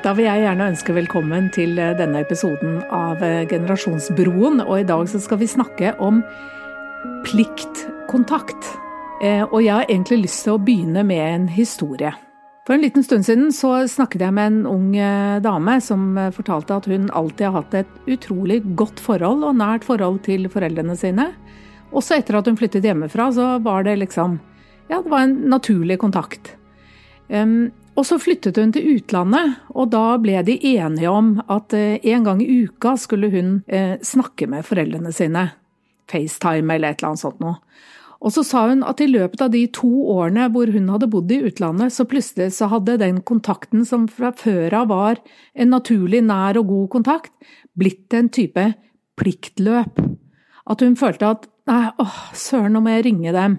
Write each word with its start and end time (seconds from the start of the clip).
Da 0.00 0.14
vil 0.16 0.24
jeg 0.24 0.40
gjerne 0.40 0.66
ønske 0.72 0.94
velkommen 0.96 1.50
til 1.52 1.76
eh, 1.78 1.92
denne 1.98 2.22
episoden 2.24 2.78
av 2.88 3.20
eh, 3.20 3.44
Generasjonsbroen. 3.50 4.62
Og 4.64 4.80
i 4.80 4.86
dag 4.88 5.04
så 5.12 5.20
skal 5.20 5.42
vi 5.42 5.50
snakke 5.50 5.92
om 6.00 6.22
pliktkontakt. 7.28 8.72
Eh, 9.20 9.44
og 9.44 9.60
jeg 9.60 9.74
har 9.74 9.86
egentlig 9.90 10.22
lyst 10.22 10.46
til 10.46 10.56
å 10.56 10.64
begynne 10.64 11.04
med 11.04 11.20
en 11.20 11.48
historie. 11.52 12.14
For 12.70 12.76
en 12.76 12.84
liten 12.84 13.02
stund 13.02 13.26
siden 13.26 13.48
så 13.50 13.72
snakket 13.90 14.22
jeg 14.22 14.34
med 14.36 14.46
en 14.46 14.58
ung 14.70 14.92
dame 15.42 15.72
som 15.82 16.12
fortalte 16.30 16.76
at 16.78 16.84
hun 16.86 17.08
alltid 17.18 17.48
har 17.48 17.56
hatt 17.56 17.74
et 17.80 17.96
utrolig 18.06 18.60
godt 18.78 19.02
forhold 19.02 19.42
og 19.42 19.56
nært 19.58 19.82
forhold 19.88 20.20
til 20.22 20.46
foreldrene 20.46 20.94
sine. 20.94 21.32
Også 21.90 22.14
etter 22.14 22.38
at 22.38 22.46
hun 22.46 22.54
flyttet 22.60 22.86
hjemmefra, 22.86 23.26
så 23.34 23.48
var 23.58 23.88
det 23.88 23.96
liksom 24.04 24.38
Ja, 24.86 25.02
det 25.02 25.10
var 25.10 25.26
en 25.26 25.34
naturlig 25.50 25.98
kontakt. 25.98 26.52
Um, 27.26 27.72
og 27.98 28.06
så 28.06 28.20
flyttet 28.22 28.56
hun 28.62 28.70
til 28.70 28.86
utlandet, 28.94 29.58
og 29.74 29.90
da 29.90 30.14
ble 30.22 30.38
de 30.46 30.54
enige 30.76 31.10
om 31.10 31.40
at 31.50 31.74
eh, 31.74 31.98
en 32.14 32.22
gang 32.24 32.38
i 32.42 32.62
uka 32.64 32.94
skulle 32.98 33.30
hun 33.34 33.64
eh, 33.66 33.98
snakke 33.98 34.46
med 34.46 34.62
foreldrene 34.66 35.10
sine. 35.12 35.48
FaceTime 36.10 36.74
eller 36.74 36.94
et 36.94 37.02
eller 37.02 37.10
annet 37.10 37.22
sånt 37.22 37.42
noe. 37.42 37.58
Og 38.20 38.34
så 38.34 38.44
sa 38.44 38.66
hun 38.68 38.82
at 38.84 39.00
i 39.00 39.08
løpet 39.08 39.40
av 39.40 39.52
de 39.52 39.62
to 39.72 39.88
årene 40.12 40.50
hvor 40.52 40.68
hun 40.74 40.90
hadde 40.92 41.08
bodd 41.12 41.30
i 41.32 41.40
utlandet, 41.48 41.94
så 41.94 42.04
plutselig 42.08 42.50
så 42.58 42.68
hadde 42.68 42.98
den 43.00 43.22
kontakten 43.26 43.86
som 43.88 44.06
fra 44.12 44.34
før 44.36 44.76
av 44.82 44.90
var 44.92 45.22
en 45.54 45.72
naturlig 45.72 46.20
nær 46.26 46.60
og 46.60 46.68
god 46.68 46.90
kontakt, 46.98 47.32
blitt 47.72 48.12
en 48.16 48.28
type 48.28 48.66
pliktløp. 49.20 50.02
At 50.70 50.84
hun 50.84 50.98
følte 51.00 51.32
at 51.32 51.48
nei, 51.70 51.86
åh, 52.02 52.18
søren, 52.36 52.74
nå 52.74 52.82
må 52.84 52.92
jeg 52.92 53.06
ringe 53.08 53.32
dem. 53.34 53.56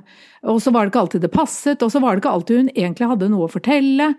Og 0.51 0.61
så 0.61 0.73
var 0.73 0.85
det 0.85 0.93
ikke 0.93 1.01
alltid 1.05 1.25
det 1.25 1.33
passet, 1.33 1.81
og 1.81 1.91
så 1.93 2.01
var 2.03 2.13
det 2.13 2.21
ikke 2.21 2.35
alltid 2.35 2.61
hun 2.61 2.71
egentlig 2.75 3.09
hadde 3.11 3.29
noe 3.33 3.47
å 3.47 3.51
fortelle. 3.51 4.11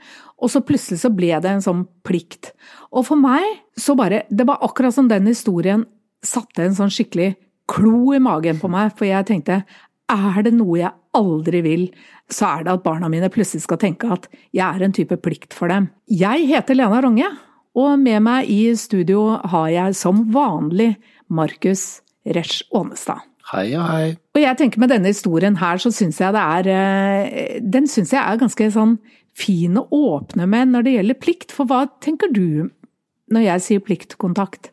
Og 0.42 0.50
så 0.50 0.62
plutselig 0.66 1.02
så 1.02 1.12
ble 1.14 1.30
det 1.42 1.50
en 1.50 1.64
sånn 1.64 1.86
plikt. 2.06 2.52
Og 2.90 3.06
for 3.06 3.20
meg 3.20 3.46
så 3.78 3.94
bare 3.96 4.24
Det 4.28 4.44
var 4.44 4.60
akkurat 4.60 4.94
som 4.94 5.08
den 5.08 5.30
historien 5.30 5.86
satte 6.22 6.66
en 6.66 6.77
sånn 6.77 6.92
skikkelig 6.92 7.34
klo 7.70 8.12
i 8.14 8.20
magen 8.22 8.58
på 8.60 8.68
meg, 8.70 8.92
for 8.98 9.06
jeg 9.08 9.27
tenkte 9.27 9.62
er 10.12 10.44
det 10.46 10.55
noe 10.56 10.78
jeg 10.80 10.92
aldri 11.16 11.62
vil, 11.64 11.86
så 12.32 12.58
er 12.58 12.66
det 12.66 12.77
at 12.77 12.84
barna 12.84 13.10
mine 13.12 13.30
plutselig 13.32 13.64
skal 13.66 13.80
tenke 13.82 14.10
at 14.12 14.28
jeg 14.55 14.64
er 14.66 14.84
en 14.84 14.94
type 14.94 15.16
plikt 15.24 15.56
for 15.56 15.72
dem. 15.72 15.91
Jeg 16.08 16.46
heter 16.50 16.78
Lena 16.78 17.00
Ronge, 17.05 17.28
og 17.78 17.98
med 18.00 18.20
meg 18.24 18.50
i 18.52 18.62
studio 18.77 19.38
har 19.52 19.68
jeg 19.72 19.96
som 19.96 20.27
vanlig 20.33 20.94
Markus 21.33 22.02
Resch 22.28 22.62
Aanestad. 22.74 23.24
Hei 23.52 23.72
og 23.77 23.84
hei. 23.88 24.05
Og 24.36 24.40
jeg 24.40 24.58
tenker 24.60 24.80
med 24.80 24.92
denne 24.92 25.10
historien 25.10 25.58
her, 25.60 25.80
så 25.83 25.90
syns 25.92 26.20
jeg 26.22 26.33
det 26.33 26.42
er 26.42 26.68
eh, 26.72 27.56
Den 27.60 27.88
syns 27.90 28.14
jeg 28.14 28.22
er 28.22 28.38
ganske 28.40 28.68
sånn 28.72 28.94
fin 29.36 29.77
å 29.80 29.86
åpne 29.92 30.46
med 30.48 30.72
når 30.72 30.86
det 30.86 30.94
gjelder 30.96 31.20
plikt. 31.20 31.52
For 31.56 31.68
hva 31.68 31.84
tenker 32.05 32.33
du 32.33 32.70
når 33.33 33.46
jeg 33.48 33.64
sier 33.66 33.84
pliktkontakt? 33.84 34.70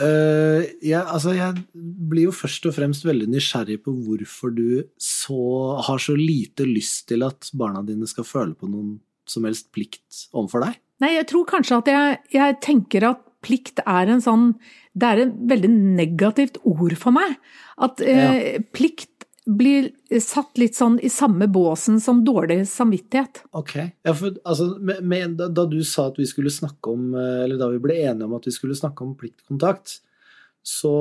Uh, 0.00 0.64
jeg, 0.80 1.00
altså 1.00 1.34
jeg 1.36 1.60
blir 1.74 2.30
jo 2.30 2.32
først 2.32 2.64
og 2.70 2.72
fremst 2.78 3.04
veldig 3.04 3.28
nysgjerrig 3.34 3.82
på 3.84 3.92
hvorfor 4.06 4.54
du 4.56 4.82
så, 4.96 5.40
har 5.84 6.00
så 6.00 6.16
lite 6.16 6.64
lyst 6.64 7.10
til 7.12 7.26
at 7.26 7.50
barna 7.52 7.84
dine 7.84 8.08
skal 8.08 8.24
føle 8.24 8.56
på 8.56 8.70
noen 8.70 8.96
som 9.28 9.44
helst 9.46 9.68
plikt 9.74 10.24
overfor 10.32 10.64
deg. 10.64 10.78
Nei, 11.04 11.14
jeg 11.16 11.28
tror 11.30 11.48
kanskje 11.48 11.80
at 11.82 11.90
jeg, 11.92 12.16
jeg 12.34 12.56
tenker 12.64 13.06
at 13.12 13.26
plikt 13.44 13.80
er 13.88 14.10
en 14.12 14.20
sånn 14.20 14.46
Det 14.92 15.06
er 15.06 15.22
et 15.22 15.36
veldig 15.52 15.70
negativt 15.72 16.58
ord 16.68 16.96
for 16.98 17.14
meg. 17.16 17.36
At 17.80 18.02
eh, 18.04 18.58
plikt 18.74 19.09
blir 19.56 19.90
satt 20.22 20.58
litt 20.60 20.76
sånn 20.78 20.98
i 21.02 21.10
samme 21.12 21.48
båsen 21.50 22.00
som 22.02 22.22
dårlig 22.26 22.62
samvittighet. 22.70 23.42
Ok. 23.56 23.76
Ja, 24.06 24.14
for 24.14 24.36
altså, 24.44 24.68
med, 24.78 25.02
med, 25.02 25.36
da, 25.40 25.48
da, 25.52 25.64
du 25.70 25.80
sa 25.86 26.08
at 26.10 26.20
vi 26.20 26.28
skulle 26.28 26.52
snakke 26.54 26.92
om 26.92 27.14
eh, 27.14 27.44
Eller 27.44 27.60
da 27.60 27.70
vi 27.72 27.80
ble 27.82 27.96
enige 28.02 28.28
om 28.28 28.36
at 28.38 28.46
vi 28.48 28.54
skulle 28.54 28.78
snakke 28.78 29.06
om 29.06 29.16
pliktkontakt, 29.18 29.98
så 30.62 30.92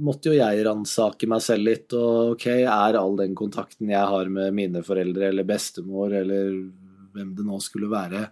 måtte 0.00 0.30
jo 0.30 0.36
jeg 0.36 0.64
ransake 0.66 1.28
meg 1.30 1.44
selv 1.44 1.68
litt. 1.68 1.94
Og 1.96 2.34
ok, 2.34 2.46
er 2.62 2.98
all 3.00 3.16
den 3.18 3.36
kontakten 3.38 3.92
jeg 3.92 4.12
har 4.12 4.30
med 4.32 4.54
mine 4.56 4.84
foreldre 4.86 5.30
eller 5.30 5.48
bestemor 5.48 6.14
eller 6.14 6.52
hvem 7.14 7.32
det 7.36 7.46
nå 7.46 7.58
skulle 7.62 7.90
være, 7.90 8.26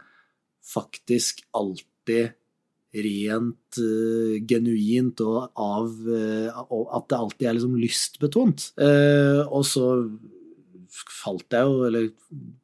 faktisk 0.68 1.42
alltid 1.56 2.37
rent 3.04 3.78
uh, 3.82 4.38
genuint 4.48 5.20
og 5.24 5.50
av 5.58 5.92
uh, 6.08 6.48
At 6.96 7.08
det 7.10 7.18
alltid 7.18 7.48
er 7.48 7.56
liksom 7.58 7.76
lystbetont. 7.80 8.70
Uh, 8.80 9.42
og 9.46 9.66
så 9.68 9.86
falt 10.88 11.52
jeg 11.54 11.68
jo, 11.68 11.84
eller 11.88 12.08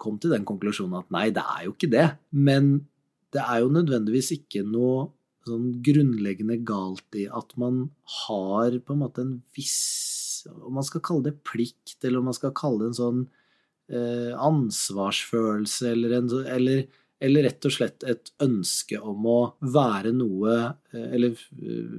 kom 0.00 0.17
til 0.19 0.33
den 0.34 0.47
konklusjonen 0.49 1.03
at 1.03 1.12
nei, 1.15 1.28
det 1.34 1.44
er 1.44 1.67
jo 1.67 1.75
ikke 1.75 1.93
det. 1.93 2.09
Men 2.33 2.75
det 3.34 3.43
er 3.44 3.62
jo 3.62 3.73
nødvendigvis 3.75 4.33
ikke 4.39 4.65
noe 4.67 5.11
sånn 5.44 5.75
grunnleggende 5.84 6.56
galt 6.65 7.19
i 7.21 7.27
at 7.28 7.50
man 7.61 7.89
har 8.25 8.78
på 8.81 8.94
en 8.94 9.03
måte 9.03 9.21
en 9.21 9.34
viss 9.53 10.47
Om 10.49 10.78
man 10.78 10.87
skal 10.87 11.03
kalle 11.05 11.28
det 11.28 11.43
plikt, 11.44 11.99
eller 12.03 12.21
om 12.21 12.31
man 12.31 12.37
skal 12.37 12.53
kalle 12.56 12.83
det 12.83 12.93
en 12.93 13.00
sånn 13.00 13.25
ansvarsfølelse, 14.41 15.91
eller 15.93 16.15
en 16.17 16.28
eller 16.49 16.87
eller 17.25 17.49
rett 17.49 17.67
og 17.69 17.75
slett 17.75 18.05
et 18.09 18.33
ønske 18.45 19.01
om 19.01 19.27
å 19.31 19.41
være 19.75 20.15
noe 20.15 20.55
eh, 20.93 21.11
Eller 21.17 21.35
eh, 21.35 21.99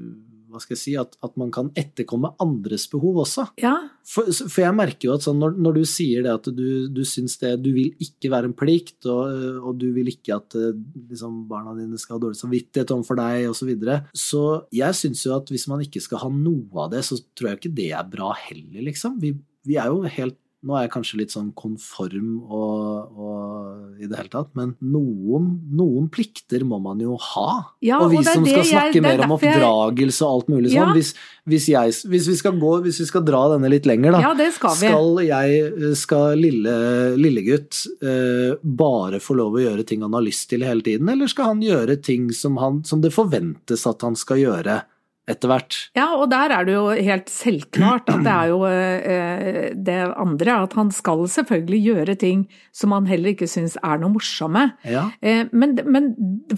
hva 0.56 0.62
skal 0.62 0.76
jeg 0.76 0.82
si 0.82 0.94
At, 1.00 1.18
at 1.26 1.36
man 1.40 1.52
kan 1.54 1.72
etterkomme 1.78 2.32
andres 2.44 2.86
behov 2.92 3.22
også. 3.26 3.48
Ja. 3.62 3.74
For, 4.08 4.30
for 4.32 4.62
jeg 4.62 4.78
merker 4.78 5.10
jo 5.10 5.16
at 5.18 5.26
sånn, 5.26 5.40
når, 5.42 5.58
når, 5.60 5.80
du 5.80 5.90
sier 5.90 6.24
det 6.26 6.32
at 6.32 6.48
du, 6.56 6.68
du 6.94 7.02
syns 7.08 7.38
det 7.42 7.56
Du 7.66 7.72
vil 7.76 7.92
ikke 8.04 8.32
være 8.34 8.52
en 8.52 8.56
plikt, 8.58 9.00
og, 9.12 9.60
og 9.66 9.82
du 9.82 9.90
vil 9.96 10.14
ikke 10.14 10.38
at 10.38 10.58
eh, 10.60 10.78
liksom, 11.10 11.44
barna 11.50 11.76
dine 11.78 12.00
skal 12.02 12.18
ha 12.18 12.26
dårlig 12.28 12.40
samvittighet 12.40 12.96
overfor 12.96 13.20
deg, 13.20 13.50
osv. 13.50 13.66
Så, 13.66 13.70
videre. 13.72 14.00
så 14.14 14.44
jeg 14.76 14.98
syns 15.00 15.26
jo 15.26 15.34
at 15.34 15.50
hvis 15.50 15.66
man 15.72 15.82
ikke 15.82 16.04
skal 16.04 16.22
ha 16.22 16.32
noe 16.32 16.86
av 16.86 16.94
det, 16.94 17.02
så 17.08 17.18
tror 17.34 17.52
jeg 17.52 17.62
ikke 17.62 17.76
det 17.82 17.92
er 17.98 18.10
bra 18.12 18.30
heller, 18.46 18.84
liksom. 18.86 19.18
Vi, 19.24 19.34
vi 19.66 19.80
er 19.82 19.90
jo 19.90 20.06
helt 20.06 20.38
nå 20.66 20.74
er 20.74 20.86
jeg 20.88 20.92
kanskje 20.96 21.20
litt 21.20 21.34
sånn 21.34 21.52
konform 21.58 22.30
og, 22.50 23.18
og 23.22 24.02
i 24.02 24.08
det 24.10 24.18
hele 24.18 24.32
tatt, 24.34 24.50
men 24.58 24.72
noen, 24.82 25.52
noen, 25.78 26.08
plikter 26.14 26.66
må 26.66 26.80
man 26.82 27.04
jo 27.04 27.20
ha. 27.22 27.76
Ja, 27.86 28.00
og 28.02 28.10
vi 28.14 28.20
og 28.22 28.26
som 28.26 28.48
skal 28.48 28.64
jeg, 28.64 28.72
snakke 28.72 29.04
mer 29.06 29.22
om 29.28 29.36
oppdragelse 29.36 30.26
og 30.26 30.40
alt 30.40 30.50
mulig 30.56 30.74
ja. 30.74 30.88
sånn, 30.88 30.98
hvis, 30.98 31.12
hvis, 31.54 31.68
jeg, 31.70 31.94
hvis, 32.10 32.30
vi 32.32 32.38
skal 32.40 32.58
gå, 32.62 32.72
hvis 32.88 33.04
vi 33.04 33.08
skal 33.12 33.26
dra 33.28 33.44
denne 33.54 33.70
litt 33.72 33.86
lenger, 33.90 34.18
da, 34.18 34.24
ja, 34.26 34.34
det 34.38 34.50
skal, 34.58 34.74
vi. 34.80 34.90
skal 34.90 35.22
jeg, 35.28 35.94
skal 36.02 36.42
lille, 36.42 36.76
lillegutt 37.22 37.84
eh, 38.02 38.58
bare 38.66 39.22
få 39.22 39.38
lov 39.38 39.60
å 39.60 39.64
gjøre 39.68 39.86
ting 39.86 40.02
han 40.06 40.18
har 40.18 40.26
lyst 40.26 40.50
til 40.50 40.66
hele 40.66 40.86
tiden, 40.86 41.14
eller 41.14 41.30
skal 41.30 41.54
han 41.54 41.64
gjøre 41.66 42.00
ting 42.02 42.32
som, 42.34 42.58
han, 42.62 42.82
som 42.90 43.06
det 43.06 43.14
forventes 43.14 43.86
at 43.86 44.06
han 44.08 44.18
skal 44.18 44.42
gjøre? 44.42 44.82
Etter 45.26 45.50
hvert. 45.50 45.76
Ja, 45.98 46.06
og 46.20 46.28
der 46.30 46.54
er 46.54 46.68
det 46.68 46.76
jo 46.76 46.84
helt 46.94 47.32
selvklart 47.34 48.12
at 48.14 48.22
det 48.26 48.34
er 48.34 48.52
jo 48.52 48.60
eh, 48.70 49.72
det 49.74 49.98
andre, 50.14 50.60
at 50.68 50.76
han 50.78 50.92
skal 50.94 51.24
selvfølgelig 51.32 51.80
gjøre 51.82 52.16
ting 52.22 52.44
som 52.76 52.94
han 52.94 53.08
heller 53.10 53.34
ikke 53.34 53.48
syns 53.50 53.78
er 53.82 53.98
noe 54.02 54.14
morsomme. 54.14 54.68
Ja. 54.86 55.08
Eh, 55.26 55.50
men, 55.50 55.74
men, 55.90 56.12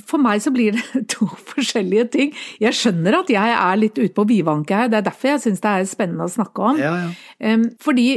for 0.04 0.20
meg 0.20 0.44
så 0.44 0.52
blir 0.52 0.76
det 0.76 1.06
to 1.16 1.30
forskjellige 1.54 2.08
ting. 2.18 2.34
Jeg 2.64 2.76
skjønner 2.76 3.22
at 3.22 3.32
jeg 3.32 3.56
er 3.56 3.80
litt 3.80 3.96
ute 4.02 4.12
på 4.18 4.28
bivanke 4.28 4.76
her, 4.76 4.92
det 4.92 5.00
er 5.00 5.08
derfor 5.08 5.32
jeg 5.34 5.46
syns 5.46 5.64
det 5.64 5.72
er 5.72 5.88
spennende 5.88 6.28
å 6.28 6.34
snakke 6.36 6.68
om. 6.74 6.84
Ja, 6.84 6.92
ja. 7.06 7.14
Eh, 7.40 7.64
fordi 7.84 8.10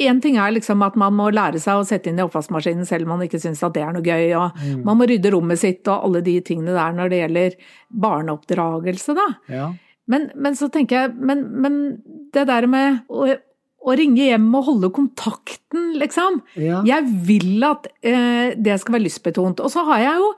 én 0.00 0.22
ting 0.24 0.40
er 0.40 0.56
liksom 0.56 0.80
at 0.86 0.96
man 1.00 1.16
må 1.18 1.28
lære 1.34 1.60
seg 1.60 1.82
å 1.82 1.84
sette 1.84 2.08
inn 2.08 2.22
i 2.22 2.24
oppvaskmaskinen 2.24 2.88
selv 2.88 3.04
om 3.04 3.18
man 3.18 3.28
ikke 3.28 3.42
syns 3.42 3.60
at 3.66 3.76
det 3.76 3.84
er 3.84 3.92
noe 3.96 4.06
gøy, 4.06 4.32
og 4.40 4.56
mm. 4.56 4.80
man 4.88 4.96
må 4.96 5.10
rydde 5.10 5.36
rommet 5.36 5.60
sitt 5.60 5.84
og 5.92 6.08
alle 6.08 6.24
de 6.24 6.38
tingene 6.46 6.72
der 6.72 6.96
når 6.96 7.12
det 7.12 7.22
gjelder 7.24 7.60
barneoppdragelse, 8.08 9.18
da. 9.18 9.28
Ja. 9.52 9.68
Men, 10.10 10.30
men, 10.34 10.56
så 10.58 10.70
tenker 10.72 11.04
jeg 11.04 11.14
Men, 11.16 11.44
men 11.62 11.80
det 12.34 12.46
der 12.50 12.66
med 12.70 13.02
å, 13.10 13.26
å, 13.30 13.96
ringe 13.98 14.22
hjem 14.28 14.48
og 14.58 14.66
holde 14.68 14.90
kontakten, 14.94 15.92
liksom. 15.98 16.40
Ja. 16.60 16.84
Jeg 16.86 17.10
vil 17.26 17.64
at 17.66 17.88
eh, 18.06 18.56
det 18.58 18.78
skal 18.82 18.98
være 18.98 19.06
lystbetont. 19.08 19.62
Og 19.62 19.72
så 19.72 19.84
har 19.88 20.04
jeg 20.04 20.22
jo 20.22 20.28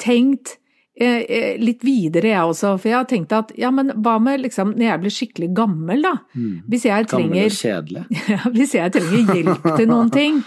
tenkt 0.00 0.54
eh, 0.96 1.20
eh, 1.20 1.50
litt 1.60 1.84
videre, 1.84 2.32
jeg 2.32 2.54
også. 2.54 2.74
For 2.78 2.92
jeg 2.92 2.98
har 2.98 3.10
tenkt 3.10 3.36
at 3.36 3.52
ja, 3.60 3.72
men 3.74 3.92
hva 4.04 4.16
med 4.22 4.46
liksom 4.46 4.72
når 4.78 4.88
jeg 4.88 5.04
blir 5.04 5.16
skikkelig 5.18 5.50
gammel, 5.60 6.08
da? 6.08 6.14
Mm. 6.32 6.56
Hvis 6.72 6.88
jeg 6.88 7.12
trenger 7.12 7.36
Gammel 7.36 7.52
og 7.52 7.60
kjedelig. 7.60 8.04
ja, 8.34 8.42
Hvis 8.56 8.74
jeg 8.78 8.96
trenger 8.96 9.38
hjelp 9.42 9.70
til 9.76 9.92
noen 9.92 10.12
ting. 10.14 10.42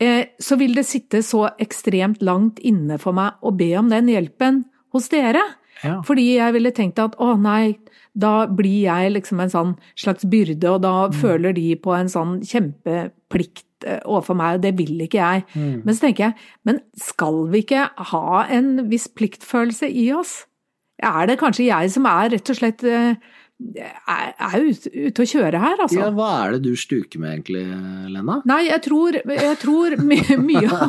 Eh, 0.00 0.26
så 0.40 0.56
vil 0.56 0.74
det 0.74 0.86
sitte 0.88 1.20
så 1.22 1.50
ekstremt 1.60 2.22
langt 2.24 2.58
inne 2.64 2.96
for 2.98 3.12
meg 3.16 3.36
å 3.44 3.52
be 3.52 3.74
om 3.76 3.90
den 3.92 4.08
hjelpen 4.08 4.64
hos 4.94 5.10
dere. 5.12 5.42
Ja. 5.84 5.98
Fordi 6.06 6.24
jeg 6.38 6.56
ville 6.56 6.72
tenkt 6.76 7.00
at 7.02 7.18
å 7.20 7.34
nei, 7.40 7.76
da 8.18 8.34
blir 8.46 8.86
jeg 8.88 9.14
liksom 9.14 9.40
en 9.42 9.52
sånn 9.52 9.74
slags 9.98 10.26
byrde, 10.30 10.66
og 10.70 10.82
da 10.84 10.94
mm. 11.08 11.18
føler 11.20 11.56
de 11.56 11.66
på 11.80 11.94
en 11.94 12.10
sånn 12.10 12.38
kjempeplikt 12.46 13.86
eh, 13.86 14.00
overfor 14.04 14.38
meg, 14.38 14.58
og 14.58 14.64
det 14.66 14.74
vil 14.80 15.00
ikke 15.06 15.20
jeg. 15.20 15.46
Mm. 15.54 15.82
Men 15.84 15.94
så 15.94 16.06
tenker 16.06 16.28
jeg, 16.28 16.48
men 16.68 16.80
skal 16.98 17.44
vi 17.52 17.64
ikke 17.64 17.88
ha 18.12 18.44
en 18.50 18.72
viss 18.90 19.08
pliktfølelse 19.14 19.90
i 19.90 20.10
oss? 20.16 20.40
er 21.00 21.28
det 21.30 21.38
kanskje 21.40 21.68
jeg 21.68 21.92
som 21.94 22.08
er 22.08 22.32
rett 22.34 22.50
og 22.52 22.58
slett 22.58 22.84
eh, 22.84 23.14
er, 23.60 24.32
er 24.34 24.66
ute, 24.66 24.90
ute 24.90 25.24
å 25.24 25.28
kjøre 25.28 25.60
her, 25.60 25.76
altså. 25.84 25.98
Ja, 26.00 26.08
hva 26.14 26.28
er 26.44 26.56
det 26.56 26.62
du 26.64 26.78
stuker 26.78 27.20
med 27.22 27.34
egentlig, 27.34 27.64
Lena? 28.10 28.40
Nei, 28.48 28.60
jeg 28.68 28.82
tror, 28.86 29.18
jeg 29.20 29.56
tror 29.62 29.96
mye, 30.02 30.38
mye 30.50 30.80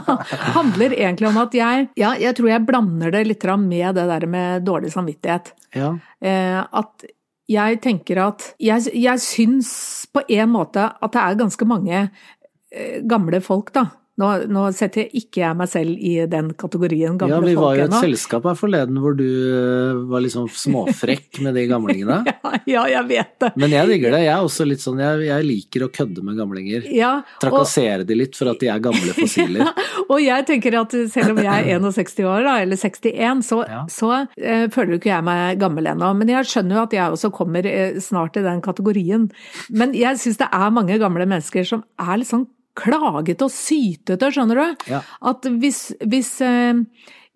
handler 0.55 0.95
egentlig 0.97 1.31
om 1.31 1.39
at 1.41 1.57
jeg 1.57 1.87
Ja, 1.99 2.13
jeg 2.19 2.37
tror 2.37 2.51
jeg 2.53 2.67
blander 2.67 3.13
det 3.13 3.25
litt 3.27 3.47
med 3.61 3.97
det 3.97 4.05
der 4.09 4.27
med 4.29 4.67
dårlig 4.67 4.91
samvittighet. 4.93 5.53
Ja. 5.75 5.95
Eh, 6.21 6.59
at 6.61 7.09
jeg 7.51 7.81
tenker 7.83 8.21
at 8.23 8.53
Jeg, 8.61 8.85
jeg 8.95 9.19
syns 9.23 9.71
på 10.13 10.23
en 10.27 10.51
måte 10.53 10.85
at 10.87 11.15
det 11.15 11.23
er 11.23 11.39
ganske 11.39 11.67
mange 11.67 11.97
eh, 12.05 13.01
gamle 13.03 13.41
folk, 13.43 13.73
da, 13.75 13.89
nå, 14.19 14.29
nå, 14.51 14.63
setter 14.75 15.07
ikke 15.15 15.39
jeg 15.39 15.55
meg 15.55 15.69
selv 15.71 15.95
i 15.95 16.13
den 16.29 16.51
kategorien 16.59 17.15
gamle 17.19 17.37
folk 17.37 17.45
ennå. 17.45 17.47
Ja, 17.47 17.55
vi 17.55 17.59
var 17.61 17.77
jo 17.77 17.83
et 17.85 17.87
ennå. 17.87 18.01
selskap 18.03 18.47
her 18.49 18.57
forleden 18.59 18.99
hvor 18.99 19.15
du 19.15 19.23
eh, 19.23 20.01
var 20.11 20.23
liksom 20.25 20.49
småfrekk 20.51 21.39
med 21.45 21.55
de 21.55 21.63
gamlingene. 21.69 22.17
ja, 22.27 22.51
ja, 22.67 22.83
jeg 22.91 23.07
vet 23.07 23.31
det. 23.41 23.51
Men 23.61 23.75
jeg 23.77 23.89
digger 23.93 24.17
det. 24.17 24.21
Jeg 24.25 24.33
er 24.35 24.49
også 24.49 24.67
litt 24.67 24.83
sånn, 24.83 25.01
jeg, 25.01 25.23
jeg 25.29 25.47
liker 25.47 25.87
å 25.87 25.89
kødde 25.95 26.25
med 26.27 26.37
gamlinger. 26.41 26.85
Ja, 26.91 27.13
Trakassere 27.41 28.05
de 28.07 28.19
litt 28.19 28.37
for 28.37 28.51
at 28.51 28.61
de 28.61 28.69
er 28.73 28.83
gamle 28.83 29.15
fossiler. 29.15 29.63
ja, 29.69 29.89
og 30.03 30.21
jeg 30.21 30.47
tenker 30.51 30.79
at 30.83 30.99
selv 31.15 31.35
om 31.35 31.43
jeg 31.47 31.71
er 31.71 31.81
61 31.87 32.23
år, 32.27 32.45
da, 32.49 32.59
eller 32.67 32.83
61, 32.83 33.43
så, 33.47 33.63
ja. 33.71 33.81
så 33.91 34.13
uh, 34.27 34.65
føler 34.75 34.97
ikke 34.99 35.13
jeg 35.13 35.27
meg 35.31 35.61
gammel 35.61 35.87
ennå. 35.95 36.11
Men 36.19 36.35
jeg 36.35 36.51
skjønner 36.51 36.81
jo 36.81 36.87
at 36.89 36.97
jeg 36.99 37.17
også 37.17 37.31
kommer 37.35 37.63
uh, 37.63 37.99
snart 38.03 38.37
i 38.37 38.45
den 38.45 38.59
kategorien. 38.65 39.29
Men 39.71 39.95
jeg 39.97 40.19
syns 40.19 40.43
det 40.43 40.51
er 40.51 40.73
mange 40.75 40.99
gamle 40.99 41.25
mennesker 41.29 41.63
som 41.67 41.87
er 42.01 42.19
litt 42.19 42.35
sånn 42.35 42.49
klagete 42.77 43.47
og 43.47 43.53
sytete, 43.53 44.31
skjønner 44.33 44.61
du. 44.61 44.85
Ja. 44.91 45.01
At 45.31 45.47
hvis, 45.61 45.89
hvis, 46.07 46.33
eh, 46.45 46.81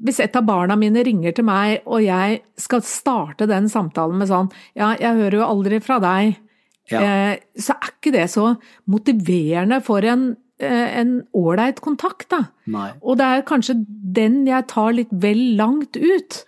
hvis, 0.03 0.21
et 0.23 0.35
av 0.37 0.47
barna 0.47 0.77
mine 0.79 1.03
ringer 1.05 1.35
til 1.35 1.47
meg, 1.47 1.81
og 1.85 2.03
jeg 2.05 2.41
skal 2.61 2.83
starte 2.87 3.49
den 3.49 3.69
samtalen 3.71 4.19
med 4.21 4.31
sånn 4.31 4.51
Ja, 4.77 4.93
jeg 4.99 5.21
hører 5.21 5.39
jo 5.41 5.49
aldri 5.49 5.81
fra 5.83 5.99
deg. 6.03 6.39
Ja. 6.91 7.01
Eh, 7.01 7.35
så 7.57 7.77
er 7.79 7.93
ikke 7.95 8.13
det 8.13 8.27
så 8.33 8.51
motiverende 8.91 9.81
for 9.85 10.05
en 10.05 10.35
eh, 10.61 10.99
en 11.01 11.17
ålreit 11.35 11.81
kontakt, 11.83 12.29
da. 12.31 12.45
Nei. 12.71 12.91
Og 13.01 13.17
det 13.19 13.25
er 13.25 13.47
kanskje 13.47 13.79
den 13.88 14.43
jeg 14.47 14.69
tar 14.71 14.93
litt 14.95 15.11
vel 15.11 15.57
langt 15.59 15.97
ut. 15.97 16.43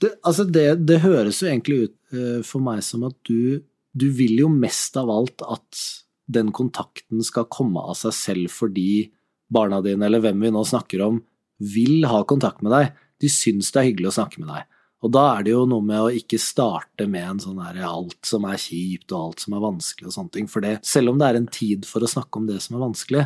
Det, 0.00 0.14
altså 0.26 0.46
det, 0.46 0.68
det 0.88 1.02
høres 1.04 1.42
jo 1.42 1.50
egentlig 1.50 1.82
ut 1.84 1.94
uh, 2.14 2.40
for 2.46 2.64
meg 2.64 2.82
som 2.84 3.04
at 3.06 3.16
du, 3.28 3.60
du 3.94 4.08
vil 4.14 4.40
jo 4.42 4.50
mest 4.52 4.96
av 5.00 5.12
alt 5.12 5.44
at 5.46 5.82
den 6.26 6.52
kontakten 6.56 7.22
skal 7.24 7.48
komme 7.52 7.82
av 7.84 7.96
seg 7.98 8.14
selv 8.16 8.52
fordi 8.52 9.10
barna 9.52 9.80
dine, 9.84 10.06
eller 10.06 10.22
hvem 10.24 10.40
vi 10.40 10.52
nå 10.54 10.62
snakker 10.66 11.02
om, 11.04 11.20
vil 11.60 12.06
ha 12.10 12.22
kontakt 12.28 12.62
med 12.64 12.72
deg. 12.74 12.94
De 13.20 13.30
syns 13.30 13.70
det 13.72 13.80
er 13.80 13.90
hyggelig 13.90 14.10
å 14.10 14.16
snakke 14.18 14.42
med 14.42 14.50
deg. 14.50 14.70
Og 15.04 15.12
da 15.12 15.24
er 15.34 15.44
det 15.44 15.52
jo 15.52 15.64
noe 15.68 15.84
med 15.84 16.00
å 16.00 16.12
ikke 16.16 16.40
starte 16.40 17.04
med 17.10 17.26
en 17.28 17.40
sånn 17.42 17.60
her 17.60 17.82
alt 17.84 18.24
som 18.24 18.46
er 18.48 18.60
kjipt 18.60 19.12
og 19.12 19.18
alt 19.18 19.44
som 19.44 19.56
er 19.56 19.64
vanskelig 19.66 20.08
og 20.08 20.14
sånne 20.16 20.32
ting. 20.32 20.46
For 20.48 20.64
det, 20.64 20.78
selv 20.88 21.12
om 21.12 21.20
det 21.20 21.28
er 21.28 21.38
en 21.38 21.50
tid 21.52 21.84
for 21.88 22.04
å 22.04 22.08
snakke 22.08 22.40
om 22.40 22.48
det 22.48 22.56
som 22.64 22.78
er 22.78 22.84
vanskelig, 22.86 23.24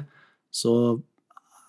så 0.50 0.74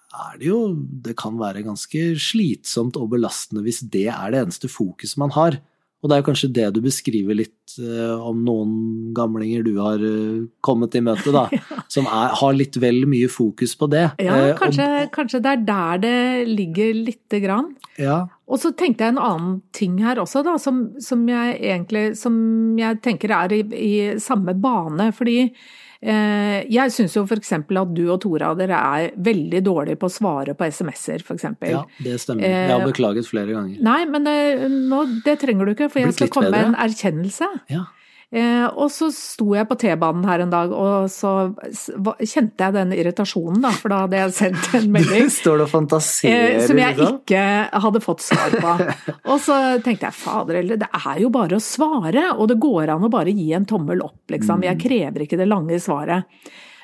er 0.09 0.39
det 0.39 0.47
jo 0.47 0.59
Det 1.05 1.13
kan 1.19 1.35
være 1.37 1.61
ganske 1.61 1.99
slitsomt 2.17 2.97
og 2.97 3.11
belastende 3.11 3.61
hvis 3.61 3.83
det 3.93 4.07
er 4.09 4.33
det 4.33 4.41
eneste 4.41 4.71
fokuset 4.71 5.19
man 5.21 5.35
har. 5.35 5.59
Og 5.99 6.07
det 6.07 6.15
er 6.15 6.23
kanskje 6.23 6.51
det 6.55 6.67
du 6.75 6.79
beskriver 6.83 7.35
litt 7.35 7.73
uh, 7.81 8.21
om 8.23 8.39
noen 8.45 8.75
gamlinger 9.15 9.65
du 9.67 9.73
har 9.81 9.99
uh, 9.99 10.45
kommet 10.63 10.95
i 10.95 11.01
møte, 11.03 11.33
da. 11.35 11.47
ja. 11.57 11.81
Som 11.91 12.07
er, 12.07 12.35
har 12.39 12.55
litt 12.55 12.79
vel 12.79 13.03
mye 13.09 13.27
fokus 13.31 13.75
på 13.79 13.89
det. 13.91 14.05
Ja, 14.23 14.37
uh, 14.39 14.53
kanskje, 14.59 14.87
og, 15.01 15.11
kanskje, 15.15 15.43
det 15.43 15.51
er 15.57 15.65
der 15.67 16.03
det 16.05 16.21
ligger 16.47 16.93
lite 17.09 17.41
grann. 17.43 17.73
Ja. 17.99 18.21
Og 18.47 18.63
så 18.63 18.71
tenkte 18.71 19.05
jeg 19.05 19.17
en 19.17 19.21
annen 19.21 19.59
ting 19.75 19.99
her 20.05 20.21
også, 20.23 20.45
da, 20.47 20.55
som, 20.61 20.87
som 21.03 21.27
jeg 21.29 21.59
egentlig 21.59 22.15
Som 22.17 22.39
jeg 22.79 23.01
tenker 23.03 23.33
er 23.35 23.53
i, 23.59 23.61
i 23.75 23.93
samme 24.23 24.55
bane. 24.57 25.11
Fordi 25.13 25.49
Eh, 25.49 25.88
jeg 25.99 26.93
syns 26.95 27.15
jo 27.17 27.25
f.eks. 27.27 27.51
at 27.59 27.89
du 27.91 28.05
og 28.07 28.21
Tora 28.23 28.53
dere 28.55 28.77
er 28.79 29.09
veldig 29.19 29.59
dårlige 29.65 29.99
på 29.99 30.07
å 30.07 30.13
svare 30.13 30.55
på 30.55 30.69
SMS-er, 30.69 31.25
f.eks. 31.25 31.47
Ja, 31.67 31.83
det 31.99 32.17
stemmer. 32.23 32.47
Jeg 32.47 32.71
har 32.71 32.79
eh, 32.79 32.87
beklaget 32.87 33.27
flere 33.27 33.51
ganger. 33.51 33.81
Nei, 33.83 34.01
men 34.07 34.27
det, 34.27 34.35
eh, 34.55 34.67
nå, 34.69 35.03
det 35.25 35.39
trenger 35.43 35.67
du 35.67 35.75
ikke, 35.75 35.89
for 35.91 36.05
jeg 36.05 36.15
skal 36.15 36.31
komme 36.37 36.53
med 36.55 36.71
en 36.71 36.77
erkjennelse. 36.87 37.51
Ja. 37.73 37.83
Eh, 38.29 38.65
og 38.77 38.91
så 38.93 39.07
sto 39.09 39.55
jeg 39.57 39.65
på 39.65 39.73
T-banen 39.81 40.25
her 40.29 40.43
en 40.43 40.51
dag, 40.53 40.69
og 40.69 41.07
så 41.09 41.49
kjente 41.65 42.61
jeg 42.61 42.75
den 42.75 42.91
irritasjonen, 42.93 43.57
da, 43.63 43.71
for 43.73 43.89
da 43.89 44.03
hadde 44.03 44.19
jeg 44.19 44.35
sendt 44.37 44.67
en 44.77 44.85
melding 44.93 45.31
Står 45.39 45.57
det 45.57 45.65
og 45.65 45.71
fantaserer, 45.71 46.59
eh, 46.59 46.65
Som 46.67 46.77
jeg 46.77 46.99
liksom? 46.99 47.17
ikke 47.23 47.43
hadde 47.85 48.03
fått 48.05 48.25
svar 48.27 48.53
på. 48.53 48.75
og 49.33 49.41
så 49.41 49.57
tenkte 49.81 50.11
jeg 50.11 50.19
fader 50.19 50.59
heller, 50.61 50.81
det 50.83 50.91
er 51.01 51.23
jo 51.23 51.31
bare 51.33 51.57
å 51.57 51.63
svare, 51.63 52.27
og 52.35 52.51
det 52.51 52.59
går 52.61 52.93
an 52.93 53.07
å 53.07 53.13
bare 53.13 53.33
gi 53.33 53.49
en 53.57 53.65
tommel 53.69 54.05
opp, 54.05 54.21
liksom. 54.29 54.61
Jeg 54.67 54.77
mm. 54.77 54.83
krever 54.85 55.25
ikke 55.25 55.39
det 55.39 55.49
lange 55.49 55.81
svaret. 55.81 56.29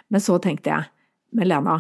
Men 0.10 0.24
så 0.26 0.40
tenkte 0.42 0.74
jeg, 0.74 0.90
men 1.38 1.50
Lena, 1.52 1.78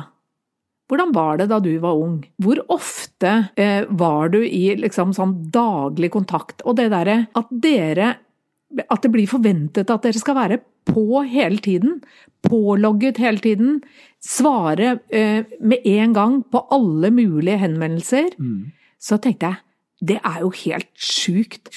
hvordan 0.86 1.10
var 1.16 1.40
det 1.42 1.48
da 1.50 1.58
du 1.64 1.72
var 1.82 1.98
ung? 1.98 2.20
Hvor 2.38 2.62
ofte 2.70 3.32
eh, 3.58 3.90
var 3.90 4.30
du 4.30 4.44
i 4.46 4.76
liksom 4.78 5.16
sånn 5.18 5.34
daglig 5.50 6.12
kontakt? 6.14 6.62
Og 6.70 6.78
det 6.78 6.92
derre 6.94 7.24
at 7.34 7.50
dere 7.50 8.12
at 8.90 9.04
det 9.04 9.12
blir 9.14 9.30
forventet 9.30 9.92
at 9.94 10.06
dere 10.06 10.22
skal 10.22 10.38
være 10.38 10.60
på 10.86 11.22
hele 11.30 11.62
tiden. 11.64 12.00
Pålogget 12.46 13.20
hele 13.22 13.42
tiden. 13.42 13.80
Svare 14.24 15.00
eh, 15.10 15.46
med 15.62 15.86
en 15.86 16.14
gang 16.14 16.40
på 16.52 16.66
alle 16.74 17.12
mulige 17.14 17.62
henvendelser. 17.62 18.36
Mm. 18.40 18.72
Så 19.00 19.20
tenkte 19.22 19.54
jeg 19.54 19.62
det 20.06 20.20
er 20.20 20.42
jo 20.44 20.52
helt 20.66 20.92
sjukt. 21.00 21.72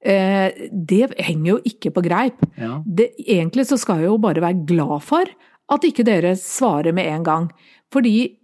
Eh, 0.00 0.50
det 0.72 1.12
henger 1.20 1.52
jo 1.52 1.60
ikke 1.64 1.92
på 1.94 2.02
greip. 2.04 2.42
Ja. 2.58 2.80
Det, 2.84 3.12
egentlig 3.28 3.66
så 3.68 3.78
skal 3.80 4.02
jeg 4.02 4.10
jo 4.10 4.18
bare 4.20 4.42
være 4.42 4.66
glad 4.66 5.00
for 5.06 5.30
at 5.70 5.86
ikke 5.86 6.04
dere 6.08 6.34
svarer 6.36 6.92
med 6.96 7.06
en 7.06 7.24
gang. 7.24 7.48
Fordi 7.92 8.36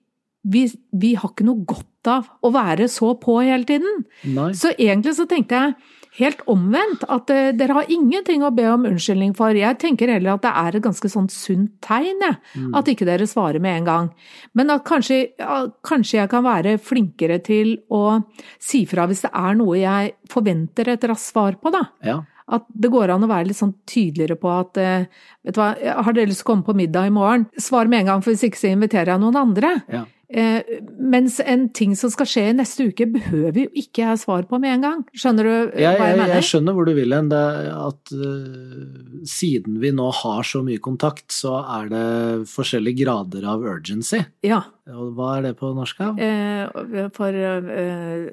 vi, 0.46 0.62
vi 0.92 1.14
har 1.18 1.32
ikke 1.32 1.46
noe 1.48 1.66
godt 1.66 2.10
av 2.10 2.28
å 2.44 2.52
være 2.54 2.86
så 2.92 3.14
på 3.18 3.40
hele 3.42 3.66
tiden. 3.66 4.04
Nei. 4.30 4.52
Så 4.54 4.70
egentlig 4.76 5.16
så 5.18 5.26
tenkte 5.28 5.58
jeg 5.58 5.74
helt 6.18 6.42
omvendt. 6.50 7.04
At 7.12 7.30
uh, 7.32 7.50
dere 7.56 7.78
har 7.78 7.92
ingenting 7.92 8.44
å 8.46 8.52
be 8.54 8.66
om 8.70 8.86
unnskyldning 8.88 9.34
for. 9.38 9.56
Jeg 9.56 9.78
tenker 9.82 10.12
heller 10.12 10.36
at 10.36 10.44
det 10.46 10.52
er 10.62 10.78
et 10.78 10.86
ganske 10.86 11.10
sånn 11.12 11.28
sunt 11.32 11.74
tegn, 11.84 12.22
jeg. 12.24 12.38
Mm. 12.54 12.70
At 12.78 12.92
ikke 12.92 13.08
dere 13.08 13.28
svarer 13.30 13.62
med 13.62 13.82
en 13.82 13.90
gang. 13.90 14.12
Men 14.56 14.72
at 14.74 14.86
kanskje, 14.88 15.20
ja, 15.40 15.60
kanskje, 15.86 16.20
jeg 16.22 16.32
kan 16.32 16.46
være 16.46 16.78
flinkere 16.82 17.40
til 17.44 17.76
å 17.92 18.20
si 18.62 18.84
fra 18.88 19.08
hvis 19.08 19.26
det 19.26 19.34
er 19.36 19.58
noe 19.58 19.76
jeg 19.80 20.16
forventer 20.32 20.94
et 20.94 21.06
raskt 21.10 21.34
svar 21.34 21.60
på, 21.60 21.72
da. 21.74 21.84
Ja. 22.06 22.22
At 22.56 22.66
det 22.70 22.92
går 22.94 23.10
an 23.10 23.26
å 23.26 23.30
være 23.30 23.48
litt 23.48 23.58
sånn 23.58 23.74
tydeligere 23.90 24.36
på 24.38 24.50
at 24.54 24.78
uh, 24.78 25.06
vet 25.42 25.56
du 25.56 25.58
hva, 25.60 25.72
har 25.74 26.14
dere 26.14 26.30
lyst 26.30 26.44
til 26.44 26.48
å 26.48 26.52
komme 26.52 26.66
på 26.66 26.76
middag 26.78 27.08
i 27.08 27.14
morgen? 27.14 27.48
Svar 27.58 27.90
med 27.90 28.04
en 28.04 28.12
gang, 28.12 28.22
for 28.22 28.34
hvis 28.34 28.46
ikke 28.46 28.60
så 28.60 28.70
inviterer 28.70 29.16
jeg 29.16 29.22
noen 29.24 29.40
andre. 29.40 29.72
Ja. 29.90 30.04
Eh, 30.26 30.80
mens 30.98 31.38
en 31.38 31.68
ting 31.70 31.92
som 31.94 32.10
skal 32.10 32.26
skje 32.26 32.42
i 32.50 32.54
neste 32.58 32.88
uke, 32.90 33.06
behøver 33.14 33.60
jo 33.66 33.68
ikke 33.78 34.02
jeg 34.02 34.20
svar 34.24 34.46
på 34.50 34.58
med 34.62 34.74
en 34.74 34.86
gang. 34.86 35.04
Skjønner 35.14 35.46
du 35.46 35.52
jeg, 35.52 35.68
hva 35.70 35.84
jeg, 35.84 36.00
jeg 36.00 36.18
mener? 36.18 36.32
Jeg 36.34 36.48
skjønner 36.48 36.76
hvor 36.76 36.88
du 36.88 36.92
vil 36.96 37.14
hen. 37.14 37.30
At 37.30 38.14
uh, 38.16 39.22
siden 39.28 39.78
vi 39.82 39.92
nå 39.94 40.08
har 40.22 40.46
så 40.46 40.64
mye 40.66 40.82
kontakt, 40.82 41.28
så 41.34 41.60
er 41.78 41.92
det 41.92 42.08
forskjellige 42.50 43.04
grader 43.04 43.46
av 43.54 43.62
urgency. 43.66 44.24
Ja. 44.46 44.64
Og 44.90 45.14
hva 45.18 45.36
er 45.38 45.48
det 45.48 45.56
på 45.60 45.70
norsk? 45.76 46.02
Av? 46.08 46.18
Eh, 46.18 47.08
for 47.14 47.30
uh, 47.30 48.28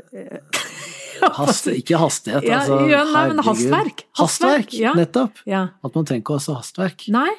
Hast, 1.38 1.70
ikke 1.70 1.96
hastighet, 2.02 2.44
altså. 2.50 2.82
Ja, 2.90 3.06
nei, 3.08 3.28
men 3.30 3.40
hastverk. 3.46 4.04
Hastverk, 4.18 4.18
hastverk 4.20 4.74
ja. 4.76 4.92
nettopp. 4.98 5.40
At 5.46 5.94
man 5.94 6.10
trenger 6.10 6.26
ikke 6.26 6.40
også 6.42 6.58
hastverk. 6.58 7.06
Nei. 7.14 7.30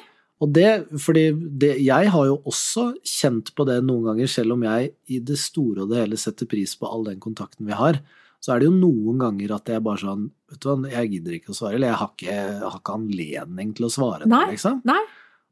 Og 0.45 0.51
det, 0.53 0.69
fordi 1.01 1.29
det, 1.33 1.71
jeg 1.81 2.11
har 2.13 2.27
jo 2.29 2.37
også 2.45 2.91
kjent 3.01 3.49
på 3.57 3.65
det 3.65 3.79
noen 3.85 4.11
ganger, 4.11 4.29
selv 4.29 4.53
om 4.53 4.65
jeg 4.67 4.91
i 5.09 5.17
det 5.25 5.39
store 5.41 5.85
og 5.85 5.89
det 5.89 6.03
hele 6.03 6.19
setter 6.21 6.49
pris 6.49 6.75
på 6.77 6.89
all 6.89 7.07
den 7.07 7.17
kontakten 7.23 7.65
vi 7.65 7.73
har, 7.77 7.97
så 8.43 8.53
er 8.53 8.61
det 8.61 8.69
jo 8.69 8.75
noen 8.77 9.23
ganger 9.23 9.55
at 9.57 9.73
jeg 9.73 9.81
bare 9.85 10.03
sånn 10.03 10.31
Vet 10.45 10.61
du 10.61 10.67
hva, 10.69 10.75
jeg 10.91 11.09
gidder 11.09 11.33
ikke 11.39 11.49
å 11.49 11.55
svare, 11.57 11.73
eller 11.79 11.89
jeg 11.89 11.97
har 11.97 12.09
ikke, 12.11 12.25
jeg 12.29 12.57
har 12.61 12.75
ikke 12.77 12.93
anledning 12.99 13.71
til 13.73 13.87
å 13.87 13.89
svare. 13.89 14.27
Nei, 14.29 14.43
det, 14.45 14.57
liksom. 14.59 14.75
nei. 14.85 14.99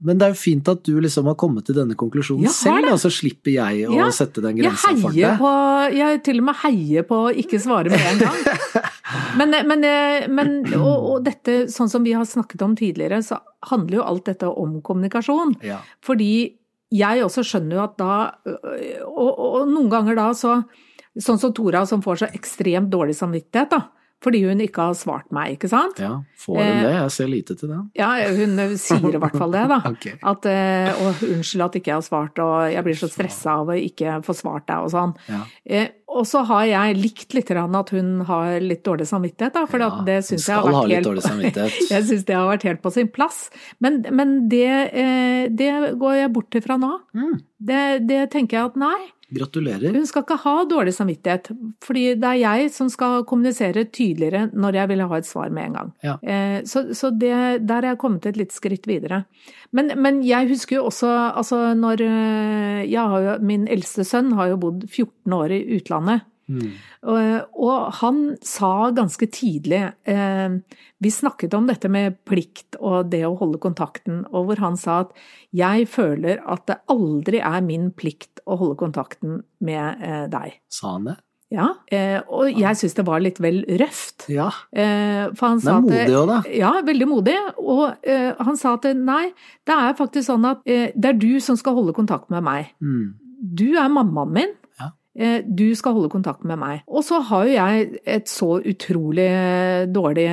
Men 0.05 0.19
det 0.19 0.27
er 0.27 0.33
jo 0.35 0.37
fint 0.37 0.69
at 0.69 0.83
du 0.85 0.99
liksom 1.01 1.29
har 1.31 1.37
kommet 1.39 1.65
til 1.65 1.79
denne 1.79 1.97
konklusjonen 1.97 2.53
selv, 2.53 2.91
og 2.91 2.99
så 3.01 3.09
slipper 3.13 3.55
jeg 3.55 3.87
å 3.87 3.97
ja, 3.97 4.11
sette 4.13 4.43
den 4.45 4.59
grensa 4.59 4.93
for 4.99 5.15
deg. 5.17 5.41
På, 5.41 5.53
jeg 5.97 6.21
til 6.27 6.43
og 6.43 6.47
med 6.51 6.59
heier 6.61 7.07
på 7.09 7.23
å 7.29 7.33
ikke 7.43 7.57
svare 7.63 7.89
med 7.89 8.05
en 8.11 8.21
gang. 8.21 8.39
men, 9.39 9.55
men, 9.69 9.85
men 10.33 10.53
og, 10.77 10.93
og, 10.95 11.17
dette, 11.25 11.63
sånn 11.71 11.91
som 11.91 12.05
vi 12.05 12.15
har 12.17 12.27
snakket 12.27 12.63
om 12.65 12.75
tidligere, 12.79 13.21
så 13.25 13.39
handler 13.69 13.99
jo 13.99 14.07
alt 14.07 14.27
dette 14.31 14.49
om 14.49 14.79
kommunikasjon. 14.85 15.55
Ja. 15.65 15.79
Fordi 16.03 16.33
jeg 16.93 17.25
også 17.25 17.45
skjønner 17.47 17.79
jo 17.79 17.83
at 17.83 17.97
da 17.97 18.15
og, 19.07 19.29
og, 19.31 19.59
noen 19.69 19.91
ganger 19.93 20.19
da 20.19 20.31
så 20.37 20.61
Sånn 21.21 21.37
som 21.37 21.51
Tora 21.53 21.83
som 21.85 22.01
får 22.01 22.23
så 22.23 22.27
ekstremt 22.33 22.89
dårlig 22.89 23.13
samvittighet, 23.13 23.69
da 23.69 24.02
fordi 24.23 24.43
hun 24.45 24.61
ikke 24.63 24.89
har 24.89 24.97
svart 24.97 25.29
meg, 25.35 25.57
ikke 25.57 25.69
sant? 25.71 25.99
Ja, 26.01 26.17
får 26.39 26.59
hun 26.59 26.83
det? 26.85 26.93
Jeg 26.95 27.15
ser 27.15 27.31
lite 27.31 27.57
til 27.59 27.73
det. 27.73 27.79
Ja, 27.99 28.11
hun 28.37 28.61
sier 28.79 29.09
i 29.09 29.21
hvert 29.21 29.35
fall 29.39 29.55
det, 29.55 29.65
da. 29.71 29.79
okay. 29.93 30.15
At 30.33 30.47
eh, 30.49 30.91
å, 31.03 31.11
unnskyld 31.33 31.65
at 31.67 31.79
ikke 31.79 31.91
jeg 31.91 31.99
har 31.99 32.05
svart, 32.05 32.39
og 32.43 32.55
jeg 32.71 32.85
blir 32.87 32.99
så 32.99 33.11
stressa 33.11 33.57
av 33.61 33.73
å 33.73 33.77
ikke 33.79 34.21
få 34.25 34.37
svart 34.37 34.67
deg 34.69 34.87
og 34.87 34.93
sånn. 34.93 35.15
Ja. 35.31 35.43
Eh, 35.65 35.91
og 36.13 36.27
så 36.29 36.43
har 36.45 36.65
jeg 36.69 36.97
likt 36.99 37.33
litt 37.33 37.49
at 37.53 37.91
hun 37.95 38.09
har 38.27 38.59
litt 38.61 38.83
dårlig 38.85 39.07
samvittighet, 39.09 39.55
da, 39.55 39.65
for 39.69 39.81
Ja, 39.81 39.89
det 40.05 40.19
syns 40.27 40.45
jeg 40.47 40.55
har 40.55 40.67
skal 40.67 40.77
ha 40.77 40.83
litt 40.85 40.99
helt 40.99 41.09
dårlig 41.09 41.25
samvittighet. 41.25 41.79
Jeg 41.93 42.05
syns 42.09 42.27
det 42.27 42.37
har 42.37 42.45
vært 42.49 42.67
helt 42.67 42.83
på 42.83 42.91
sin 42.93 43.09
plass. 43.13 43.39
Men, 43.83 44.03
men 44.13 44.35
det, 44.51 44.69
eh, 44.93 45.49
det 45.49 45.71
går 45.99 46.15
jeg 46.19 46.33
bort 46.35 46.49
til 46.53 46.63
fra 46.63 46.77
nå. 46.79 46.91
Mm. 47.17 47.35
Det, 47.57 47.81
det 48.09 48.21
tenker 48.33 48.59
jeg 48.59 48.71
at 48.71 48.79
nei. 48.79 48.97
Gratulerer. 49.33 49.95
Hun 49.95 50.05
skal 50.09 50.23
ikke 50.25 50.37
ha 50.43 50.55
dårlig 50.69 50.93
samvittighet, 50.95 51.49
fordi 51.83 52.03
det 52.21 52.29
er 52.29 52.39
jeg 52.41 52.71
som 52.75 52.89
skal 52.93 53.23
kommunisere 53.29 53.85
tydeligere 53.89 54.47
når 54.53 54.79
jeg 54.79 54.91
vil 54.93 55.05
ha 55.09 55.19
et 55.19 55.29
svar 55.29 55.53
med 55.53 55.69
en 55.69 55.77
gang. 55.79 55.93
Ja. 56.05 56.17
Eh, 56.21 56.59
Så, 56.69 56.85
så 56.93 57.09
det, 57.11 57.33
der 57.67 57.81
er 57.81 57.93
jeg 57.93 58.01
kommet 58.03 58.25
et 58.25 58.37
litt 58.37 58.53
skritt 58.55 58.87
videre. 58.87 59.23
Men, 59.71 59.91
men 59.97 60.21
jeg 60.23 60.47
husker 60.51 60.77
jo 60.77 60.85
også 60.91 61.09
altså 61.33 61.73
når 61.77 62.01
eh, 62.05 62.83
jeg 62.89 63.09
har 63.13 63.25
jo, 63.25 63.37
Min 63.43 63.67
eldste 63.67 64.05
sønn 64.07 64.33
har 64.37 64.53
jo 64.53 64.57
bodd 64.61 64.85
14 64.89 65.33
år 65.33 65.51
i 65.51 65.63
utlandet. 65.79 66.27
Mm. 66.53 66.71
Og, 67.09 67.57
og 67.67 67.97
han 67.99 68.21
sa 68.45 68.91
ganske 68.95 69.27
tidlig 69.33 69.81
eh, 70.09 70.55
Vi 71.03 71.11
snakket 71.11 71.55
om 71.57 71.67
dette 71.67 71.89
med 71.91 72.19
plikt 72.29 72.77
og 72.79 73.09
det 73.11 73.23
å 73.27 73.35
holde 73.39 73.59
kontakten, 73.63 74.23
og 74.31 74.47
hvor 74.49 74.63
han 74.63 74.79
sa 74.79 75.01
at 75.07 75.13
jeg 75.55 75.89
føler 75.91 76.41
at 76.45 76.65
det 76.69 76.79
aldri 76.93 77.41
er 77.43 77.61
min 77.65 77.91
plikt 77.91 78.43
å 78.45 78.57
holde 78.61 78.79
kontakten 78.79 79.41
med 79.63 80.03
eh, 80.03 80.25
deg. 80.31 80.59
Sa 80.71 80.95
han 80.97 81.11
det? 81.11 81.19
Ja, 81.53 81.67
eh, 81.93 82.17
og 82.33 82.49
jeg 82.49 82.77
syns 82.79 82.95
det 82.97 83.05
var 83.05 83.21
litt 83.21 83.37
vel 83.43 83.61
røft. 83.81 84.25
Ja. 84.31 84.47
Eh, 84.73 85.29
for 85.37 85.51
han 85.51 85.61
Det 85.61 85.69
er 85.69 85.83
modig 85.85 86.15
òg, 86.17 86.31
da. 86.31 86.39
Ja, 86.49 86.71
veldig 86.85 87.07
modig. 87.09 87.35
Og 87.61 87.83
eh, 88.01 88.31
han 88.39 88.57
sa 88.57 88.73
at 88.79 88.87
nei, 88.97 89.27
det 89.69 89.75
er 89.77 89.99
faktisk 89.99 90.31
sånn 90.31 90.47
at 90.49 90.63
det 90.65 91.11
er 91.11 91.19
du 91.19 91.37
som 91.43 91.59
skal 91.59 91.77
holde 91.77 91.93
kontakt 91.93 92.33
med 92.33 92.45
meg. 92.45 92.73
Mm. 92.81 93.13
Du 93.53 93.67
er 93.77 93.91
mammaen 93.91 94.33
min. 94.33 94.55
Eh, 95.15 95.41
Du 95.45 95.75
skal 95.75 95.93
holde 95.93 96.09
kontakt 96.09 96.43
med 96.43 96.57
meg. 96.57 96.81
Og 96.87 97.03
så 97.05 97.19
har 97.29 97.45
jo 97.45 97.53
jeg 97.53 97.99
et 98.05 98.25
så 98.31 98.55
utrolig 98.65 99.29
dårlig 99.93 100.25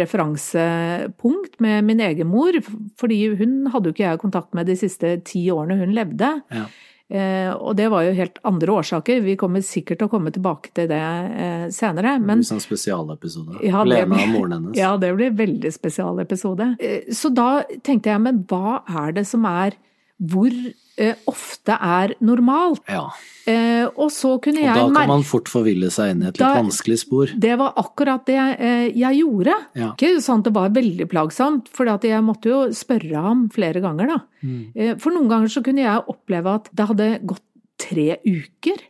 referansepunkt 0.00 1.60
med 1.60 1.84
min 1.84 2.00
egen 2.00 2.26
mor, 2.30 2.52
fordi 2.98 3.20
hun 3.38 3.66
hadde 3.72 3.90
jo 3.90 3.94
ikke 3.96 4.08
jeg 4.10 4.22
kontakt 4.22 4.54
med 4.54 4.66
de 4.66 4.76
siste 4.78 5.16
ti 5.26 5.46
årene 5.52 5.78
hun 5.80 5.94
levde. 5.96 6.32
Ja. 6.52 6.66
Eh, 7.06 7.52
og 7.54 7.76
det 7.78 7.86
var 7.92 8.02
jo 8.02 8.16
helt 8.18 8.38
andre 8.42 8.72
årsaker. 8.80 9.20
Vi 9.22 9.36
kommer 9.38 9.62
sikkert 9.62 10.00
til 10.00 10.08
å 10.08 10.10
komme 10.10 10.32
tilbake 10.34 10.72
til 10.74 10.88
det 10.90 10.98
eh, 10.98 11.66
senere. 11.70 12.16
Men, 12.18 12.42
blir 12.42 12.48
sånn 12.48 12.64
spesialepisode. 12.64 13.60
Ja, 13.62 13.84
det 13.86 13.92
Lena 13.92 14.18
og 14.24 14.32
moren 14.34 14.56
hennes. 14.58 14.78
ja, 14.82 14.96
det 14.98 15.12
blir 15.14 15.36
veldig 15.38 15.70
spesialepisode. 15.74 16.72
Eh, 16.82 17.06
Så 17.14 17.30
da 17.34 17.62
tenkte 17.86 18.10
jeg, 18.10 18.24
men 18.26 18.42
hva 18.50 18.80
er 19.04 19.14
det 19.20 19.26
som 19.30 19.46
er 19.46 19.78
Hvor 20.16 20.48
eh, 20.96 21.14
ofte 21.28 21.74
er 21.76 22.14
normalt? 22.24 22.80
Ja. 22.88 23.10
Eh, 23.46 23.84
og 23.84 24.08
så 24.10 24.38
kunne 24.40 24.62
Og 24.62 24.64
jeg 24.64 24.74
da 24.74 24.86
kan 24.94 25.10
man 25.10 25.24
fort 25.28 25.50
forville 25.52 25.90
seg 25.92 26.14
inn 26.14 26.22
i 26.24 26.28
et 26.30 26.38
litt 26.38 26.44
Da- 26.46 26.54
vanskelig 26.56 26.98
spor. 27.02 27.32
Det 27.38 27.58
var 27.60 27.74
akkurat 27.76 28.24
det 28.24 28.38
eh, 28.58 28.86
jeg 28.96 29.20
gjorde. 29.20 29.54
Ja. 29.76 29.90
Ikke 29.92 30.14
sånn 30.24 30.40
at 30.40 30.48
det 30.48 30.54
var 30.56 30.70
veldig 30.70 31.06
plagsomt, 31.12 31.68
for 31.68 31.84
jeg 31.84 32.22
måtte 32.24 32.48
jo 32.48 32.62
spørre 32.72 33.20
ham 33.28 33.48
flere 33.52 33.82
ganger, 33.84 34.06
da. 34.14 34.18
Mm. 34.42 34.72
Eh, 34.74 34.94
For 34.96 35.10
noen 35.12 35.28
ganger 35.28 35.48
så 35.52 35.62
kunne 35.62 35.84
jeg 35.84 36.06
oppleve 36.08 36.54
at 36.54 36.70
det 36.72 36.86
hadde 36.88 37.10
gått 37.26 37.42
tre 37.76 38.16
uker 38.24 38.80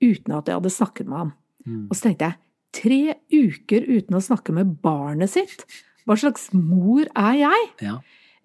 uten 0.00 0.36
at 0.38 0.46
jeg 0.46 0.54
hadde 0.54 0.70
snakket 0.70 1.06
med 1.10 1.18
ham. 1.18 1.32
Mm. 1.66 1.88
Og 1.90 1.96
så 1.96 2.02
tenkte 2.06 2.30
jeg, 2.30 2.36
tre 2.76 3.16
uker 3.32 3.80
uten 3.90 4.14
å 4.16 4.22
snakke 4.22 4.52
med 4.54 4.76
barnet 4.82 5.30
sitt? 5.30 5.64
Hva 6.06 6.14
slags 6.14 6.52
mor 6.54 7.02
er 7.16 7.34
jeg? 7.40 7.66
Ja. 7.82 7.96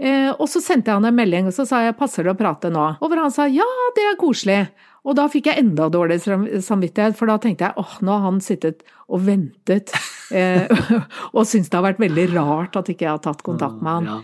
Eh, 0.02 0.32
og 0.32 0.48
så 0.50 0.62
sendte 0.64 0.90
jeg 0.90 0.98
han 0.98 1.06
en 1.06 1.18
melding, 1.18 1.50
og 1.52 1.54
så 1.54 1.66
sa 1.70 1.84
jeg 1.86 1.98
'passer 1.98 2.26
det 2.26 2.34
å 2.34 2.40
prate 2.40 2.72
nå?' 2.74 2.98
Og 3.02 3.10
hvor 3.10 3.22
han 3.22 3.32
sa 3.32 3.46
'ja, 3.46 3.68
det 3.96 4.04
er 4.10 4.18
koselig'. 4.18 4.70
Og 5.06 5.16
da 5.16 5.28
fikk 5.28 5.50
jeg 5.50 5.58
enda 5.58 5.90
dårligere 5.90 6.62
samvittighet, 6.62 7.16
for 7.18 7.26
da 7.26 7.38
tenkte 7.38 7.70
jeg 7.70 7.78
åh, 7.78 8.02
nå 8.02 8.12
har 8.12 8.22
han 8.22 8.40
sittet 8.40 8.84
og 9.10 9.26
ventet, 9.26 9.94
eh, 10.32 10.68
og 11.36 11.46
syntes 11.46 11.70
det 11.70 11.78
har 11.78 11.94
vært 11.94 12.02
veldig 12.02 12.28
rart 12.36 12.76
at 12.78 12.90
ikke 12.90 13.06
jeg 13.06 13.16
har 13.16 13.24
tatt 13.26 13.42
kontakt 13.42 13.82
med 13.82 13.92
han. 13.92 14.06
Ja. 14.06 14.22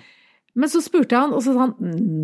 Men 0.55 0.69
så 0.69 0.81
spurte 0.81 1.13
jeg 1.13 1.21
han, 1.21 1.33
og 1.33 1.41
så 1.41 1.53
sa 1.53 1.67
han 1.67 1.75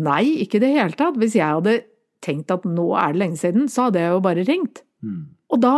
nei, 0.06 0.42
ikke 0.42 0.58
i 0.58 0.64
det 0.66 0.72
hele 0.74 0.98
tatt. 0.98 1.18
Hvis 1.18 1.34
jeg 1.34 1.46
hadde 1.46 1.82
tenkt 2.24 2.50
at 2.50 2.64
nå 2.66 2.94
er 2.98 3.12
det 3.12 3.22
lenge 3.22 3.38
siden, 3.38 3.68
så 3.70 3.88
hadde 3.88 4.02
jeg 4.02 4.10
jo 4.10 4.22
bare 4.24 4.46
ringt. 4.46 4.82
Mm. 5.02 5.20
Og 5.54 5.60
da, 5.62 5.74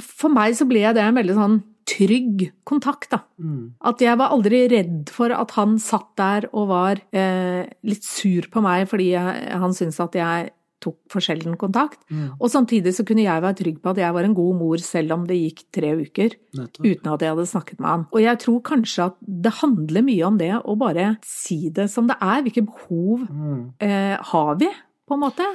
for 0.00 0.32
meg 0.32 0.56
så 0.58 0.66
ble 0.68 0.84
det 0.92 1.04
en 1.04 1.16
veldig 1.16 1.36
sånn 1.36 1.56
trygg 1.96 2.50
kontakt, 2.68 3.08
da. 3.14 3.22
Mm. 3.40 3.72
At 3.88 4.02
jeg 4.04 4.18
var 4.20 4.34
aldri 4.36 4.64
redd 4.72 5.08
for 5.14 5.32
at 5.32 5.56
han 5.56 5.78
satt 5.82 6.12
der 6.20 6.48
og 6.52 6.68
var 6.68 7.00
eh, 7.16 7.64
litt 7.88 8.04
sur 8.04 8.50
på 8.52 8.60
meg 8.64 8.84
fordi 8.90 9.10
jeg, 9.14 9.48
han 9.56 9.72
syntes 9.76 10.00
at 10.04 10.14
jeg 10.20 10.52
tok 10.86 10.98
for 11.10 11.24
sjelden 11.24 11.54
kontakt. 11.58 11.96
Mm. 12.12 12.34
Og 12.36 12.50
samtidig 12.52 12.92
så 12.94 13.02
kunne 13.08 13.24
jeg 13.24 13.42
være 13.42 13.56
trygg 13.58 13.78
på 13.82 13.94
at 13.94 13.98
jeg 14.02 14.12
var 14.14 14.26
en 14.28 14.34
god 14.36 14.58
mor 14.60 14.82
selv 14.84 15.14
om 15.16 15.22
det 15.26 15.38
gikk 15.40 15.62
tre 15.74 15.94
uker 15.96 16.34
Nettopp. 16.58 16.84
uten 16.84 17.12
at 17.14 17.24
jeg 17.24 17.32
hadde 17.32 17.46
snakket 17.50 17.80
med 17.80 17.88
han. 17.90 18.04
Og 18.12 18.20
jeg 18.22 18.38
tror 18.44 18.60
kanskje 18.68 19.06
at 19.08 19.16
det 19.46 19.54
handler 19.62 20.04
mye 20.06 20.26
om 20.28 20.36
det 20.38 20.52
å 20.60 20.76
bare 20.78 21.06
si 21.26 21.70
det 21.74 21.88
som 21.90 22.06
det 22.12 22.18
er. 22.20 22.44
Hvilke 22.44 22.66
behov 22.68 23.24
Mm. 23.26 23.62
eh, 23.80 24.18
har 24.30 24.52
vi, 24.60 24.68
på 25.08 25.16
en 25.16 25.24
måte? 25.24 25.48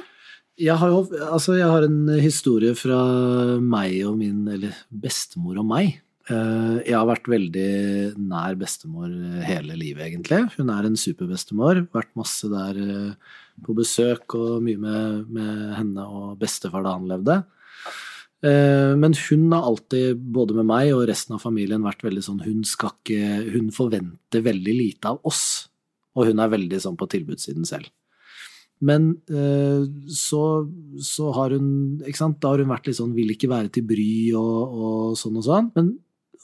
Jeg 0.58 0.76
har 0.76 0.90
jo 0.90 0.98
altså 1.32 1.54
jeg 1.56 1.70
har 1.70 1.86
en 1.86 2.08
historie 2.20 2.74
fra 2.76 2.98
meg 3.62 4.02
og 4.04 4.18
min, 4.18 4.42
eller 4.52 4.74
bestemor 4.92 5.62
og 5.62 5.66
meg. 5.70 6.00
Eh, 6.30 6.76
Jeg 6.86 6.94
har 6.94 7.08
vært 7.08 7.26
veldig 7.26 8.14
nær 8.20 8.54
bestemor 8.60 9.10
hele 9.42 9.74
livet, 9.78 10.06
egentlig. 10.06 10.44
Hun 10.56 10.70
er 10.70 10.86
en 10.86 10.98
superbestemor. 10.98 11.82
Vært 11.94 12.12
masse 12.18 12.46
der 12.50 12.78
eh, 12.78 13.32
på 13.64 13.74
besøk 13.74 14.36
og 14.38 14.62
mye 14.62 14.78
med, 14.78 15.26
med 15.34 15.74
henne 15.80 16.06
og 16.06 16.38
bestefar 16.38 16.84
da 16.86 16.94
han 16.94 17.08
levde. 17.10 17.40
Eh, 18.42 18.94
Men 18.94 19.16
hun 19.18 19.48
har 19.52 19.66
alltid, 19.66 20.20
både 20.34 20.54
med 20.54 20.66
meg 20.70 20.92
og 20.94 21.08
resten 21.10 21.34
av 21.34 21.42
familien, 21.42 21.82
vært 21.82 22.02
veldig 22.06 22.22
sånn 22.22 22.44
Hun 22.46 22.62
skal 22.66 22.94
ikke 23.02 23.50
Hun 23.54 23.70
forventer 23.74 24.42
veldig 24.46 24.76
lite 24.78 25.10
av 25.10 25.20
oss. 25.26 25.68
Og 26.14 26.26
hun 26.28 26.38
er 26.38 26.54
veldig 26.54 26.78
sånn 26.82 26.98
på 27.00 27.08
tilbudssiden 27.08 27.66
selv. 27.66 27.88
Men 28.82 29.14
så, 30.10 30.66
så 30.98 31.28
har 31.36 31.54
hun 31.54 32.02
ikke 32.02 32.18
sant, 32.18 32.40
Da 32.42 32.50
har 32.50 32.58
hun 32.58 32.68
vært 32.72 32.88
litt 32.90 32.98
sånn 32.98 33.14
vil 33.14 33.30
ikke 33.30 33.48
være 33.48 33.70
til 33.72 33.86
bry 33.86 34.34
og, 34.34 34.74
og 34.74 35.14
sånn 35.16 35.38
og 35.38 35.46
sånn. 35.46 35.70
Men, 35.78 35.92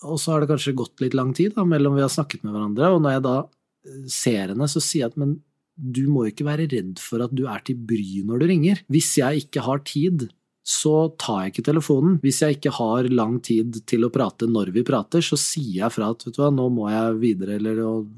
og 0.06 0.18
så 0.22 0.34
har 0.34 0.44
det 0.44 0.50
kanskje 0.52 0.76
gått 0.78 1.02
litt 1.02 1.16
lang 1.18 1.32
tid 1.34 1.56
da, 1.56 1.64
mellom 1.66 1.96
vi 1.98 2.04
har 2.04 2.12
snakket 2.12 2.44
med 2.46 2.54
hverandre. 2.54 2.90
Og 2.94 3.02
når 3.02 3.16
jeg 3.16 3.24
da 3.26 3.36
eh, 3.42 4.00
ser 4.12 4.52
henne, 4.54 4.68
så 4.70 4.82
sier 4.84 5.06
jeg 5.06 5.12
at 5.12 5.20
men 5.20 5.38
du 5.78 6.08
må 6.10 6.24
jo 6.26 6.32
ikke 6.32 6.46
være 6.48 6.66
redd 6.72 6.98
for 6.98 7.22
at 7.22 7.34
du 7.38 7.44
er 7.46 7.62
til 7.66 7.78
bry 7.78 8.24
når 8.26 8.42
du 8.42 8.46
ringer. 8.50 8.80
Hvis 8.90 9.12
jeg 9.20 9.44
ikke 9.44 9.62
har 9.62 9.82
tid, 9.86 10.26
så 10.68 10.94
tar 11.16 11.44
jeg 11.44 11.52
ikke 11.54 11.66
telefonen. 11.70 12.16
Hvis 12.20 12.42
jeg 12.42 12.58
ikke 12.58 12.72
har 12.76 13.06
lang 13.14 13.38
tid 13.46 13.78
til 13.88 14.04
å 14.04 14.10
prate 14.12 14.48
når 14.50 14.72
vi 14.74 14.82
prater, 14.86 15.22
så 15.24 15.38
sier 15.40 15.84
jeg 15.84 15.94
fra 15.94 16.10
at 16.12 16.26
vet 16.26 16.34
du 16.36 16.42
hva, 16.42 16.50
nå 16.52 16.66
må 16.74 16.90
jeg 16.92 17.20
videre, 17.22 17.56
eller 17.60 17.78
og 17.86 18.08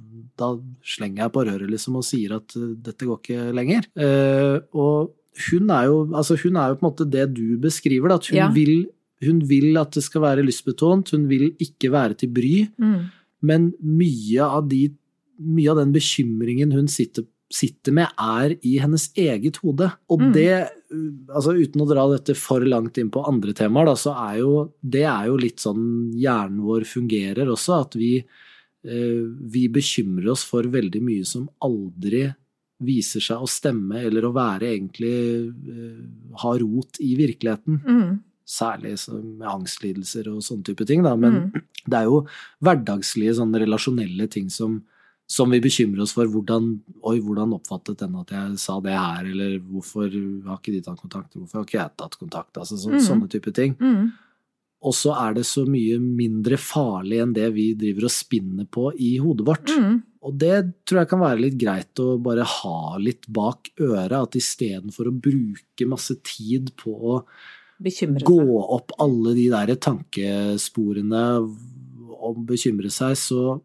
da 0.41 0.55
slenger 0.89 1.27
jeg 1.27 1.35
på 1.35 1.45
røret 1.47 1.69
liksom 1.71 1.99
og 2.01 2.07
sier 2.07 2.33
at 2.39 2.57
uh, 2.57 2.71
dette 2.81 3.07
går 3.07 3.21
ikke 3.21 3.51
lenger. 3.57 3.87
Uh, 3.93 4.57
og 4.73 5.13
hun 5.51 5.71
er 5.77 5.91
jo 5.91 5.99
altså 6.17 6.37
hun 6.43 6.57
er 6.59 6.73
jo 6.73 6.79
på 6.81 6.85
en 6.85 6.89
måte 6.89 7.07
det 7.13 7.27
du 7.37 7.45
beskriver, 7.61 8.11
da, 8.11 8.17
at 8.19 8.31
hun, 8.33 8.41
Ja. 8.41 8.49
vil, 8.57 8.89
hun 9.23 9.41
vil 9.49 9.77
at 9.81 9.93
det 9.93 10.03
skal 10.07 10.23
være 10.23 10.45
lystbetont, 10.47 11.11
hun 11.13 11.27
vil 11.29 11.51
ikke 11.61 11.91
være 11.93 12.15
til 12.23 12.29
bry, 12.33 12.69
Mm. 12.79 13.11
men 13.43 13.73
mye 13.83 14.41
av, 14.45 14.69
de, 14.69 14.91
mye 15.41 15.71
av 15.71 15.77
den 15.83 15.93
bekymringen 15.93 16.73
hun 16.73 16.89
sitter, 16.89 17.25
sitter 17.53 17.93
med, 17.93 18.09
er 18.19 18.55
i 18.63 18.79
hennes 18.79 19.09
eget 19.19 19.57
hode. 19.65 19.91
Og 20.09 20.21
Mm. 20.21 20.33
det, 20.33 20.69
altså 21.35 21.55
uten 21.59 21.81
å 21.83 21.89
dra 21.89 22.05
dette 22.17 22.37
for 22.37 22.61
langt 22.61 22.97
inn 22.99 23.11
på 23.11 23.25
andre 23.27 23.53
temaer, 23.53 23.87
da, 23.87 23.95
så 23.95 24.13
er 24.31 24.39
jo 24.39 24.73
det 24.83 25.03
er 25.05 25.27
jo 25.27 25.37
litt 25.37 25.59
sånn 25.59 26.13
hjernen 26.15 26.61
vår 26.63 26.85
fungerer 26.87 27.47
også, 27.51 27.81
at 27.87 27.95
vi 27.99 28.25
eh, 28.83 29.27
vi 29.53 29.69
bekymrer 29.69 30.31
oss 30.31 30.43
for 30.45 30.63
veldig 30.63 31.03
mye 31.03 31.25
som 31.27 31.49
aldri 31.61 32.23
viser 32.81 33.21
seg 33.21 33.43
å 33.43 33.49
stemme 33.51 33.99
eller 34.07 34.25
å 34.25 34.33
være 34.33 34.71
egentlig 34.73 35.11
eh, 35.69 35.99
ha 36.41 36.53
rot 36.57 36.97
i 37.05 37.15
virkeligheten. 37.19 37.81
Mm. 37.85 38.21
Særlig 38.51 38.97
med 39.13 39.47
angstlidelser 39.47 40.27
og 40.33 40.41
sånne 40.43 40.65
type 40.67 40.87
ting, 40.89 41.05
da. 41.07 41.13
Men 41.17 41.37
Mm. 41.41 41.63
det 41.91 41.99
er 42.01 42.09
jo 42.09 42.25
hverdagslige, 42.67 43.37
sånne 43.39 43.61
relasjonelle 43.63 44.27
ting 44.33 44.49
som, 44.51 44.81
som 45.31 45.53
vi 45.55 45.61
bekymrer 45.63 46.03
oss 46.03 46.15
for. 46.17 46.27
Hvordan, 46.27 46.73
oi, 47.07 47.21
hvordan 47.23 47.55
oppfattet 47.55 48.01
den 48.03 48.17
at 48.19 48.33
jeg 48.35 48.59
sa 48.59 48.81
det 48.83 48.97
her, 48.97 49.29
eller 49.31 49.61
hvorfor 49.61 50.09
har 50.49 50.59
ikke 50.59 50.75
de 50.75 50.81
tatt 50.83 50.99
kontakt, 51.05 51.37
hvorfor 51.39 51.61
har 51.61 51.69
ikke 51.69 51.79
jeg 51.79 51.95
tatt 52.03 52.19
kontakt? 52.19 52.59
Altså 52.59 52.77
så, 52.81 52.91
Mm. 52.91 52.99
sånne 53.07 53.31
type 53.31 53.53
ting. 53.55 53.77
Mm. 53.79 54.11
Og 54.83 54.95
så 54.97 55.13
er 55.13 55.35
det 55.37 55.45
så 55.45 55.67
mye 55.69 55.99
mindre 56.01 56.57
farlig 56.57 57.21
enn 57.23 57.35
det 57.37 57.51
vi 57.53 57.75
driver 57.77 58.07
og 58.09 58.15
spinner 58.15 58.65
på 58.67 58.91
i 58.99 59.19
hodet 59.21 59.45
vårt. 59.47 59.69
Mm. 59.77 60.03
Og 60.25 60.39
det 60.41 60.57
tror 60.89 61.01
jeg 61.03 61.09
kan 61.11 61.21
være 61.21 61.41
litt 61.41 61.59
greit 61.61 62.01
å 62.01 62.19
bare 62.21 62.43
ha 62.45 62.97
litt 62.99 63.29
bak 63.29 63.71
øret, 63.79 64.17
at 64.23 64.33
istedenfor 64.41 65.07
å 65.09 65.21
bruke 65.21 65.87
masse 65.89 66.17
tid 66.25 66.73
på 66.81 66.91
å 66.97 67.23
Bekymre 67.83 68.21
gå 68.27 68.37
seg. 68.37 68.71
opp 68.77 68.93
alle 69.01 69.35
de 69.35 69.49
der 69.51 69.75
tankesporene 69.77 71.23
å 72.21 72.35
bekymre 72.47 72.91
seg, 72.93 73.17
så 73.17 73.61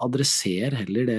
adresser 0.00 0.72
heller 0.78 1.04
det 1.04 1.18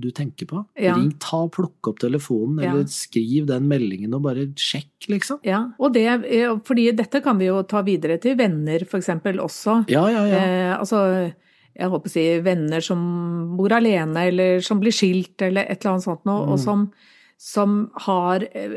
du 0.00 0.06
tenker 0.14 0.46
på. 0.46 0.60
Ja. 0.78 0.94
Ring, 0.94 1.10
ta, 1.18 1.42
plukk 1.50 1.88
opp 1.90 1.98
telefonen, 1.98 2.62
Ja. 2.62 2.70
eller 2.70 2.84
skriv 2.86 3.46
den 3.46 3.66
meldingen 3.68 4.14
og 4.14 4.22
bare 4.22 4.46
sjekk, 4.54 5.08
liksom. 5.08 5.40
Ja, 5.44 5.64
og 5.80 5.92
det, 5.92 6.06
eh, 6.06 6.54
fordi 6.64 6.94
dette 6.94 7.20
kan 7.22 7.36
vi 7.38 7.46
jo 7.46 7.62
ta 7.64 7.82
videre 7.82 8.20
til 8.20 8.36
venner 8.36 8.86
for 8.86 8.98
eksempel 9.00 9.38
også. 9.42 9.84
Ja, 9.90 10.06
ja, 10.08 10.24
ja. 10.26 10.36
Eh, 10.36 10.78
altså, 10.78 11.32
jeg 11.76 11.90
håper 11.90 12.06
å 12.06 12.10
si 12.10 12.38
venner 12.40 12.80
som 12.80 13.56
bor 13.56 13.68
alene, 13.70 14.16
eller 14.28 14.60
som 14.60 14.78
blir 14.80 14.92
skilt, 14.92 15.42
eller 15.42 15.62
et 15.68 15.84
eller 15.84 15.94
annet 15.96 16.04
sånt 16.04 16.24
noe, 16.24 16.46
Mm. 16.46 16.52
og 16.52 16.58
som, 16.60 16.92
som 17.40 17.90
har 18.04 18.44
eh, 18.52 18.74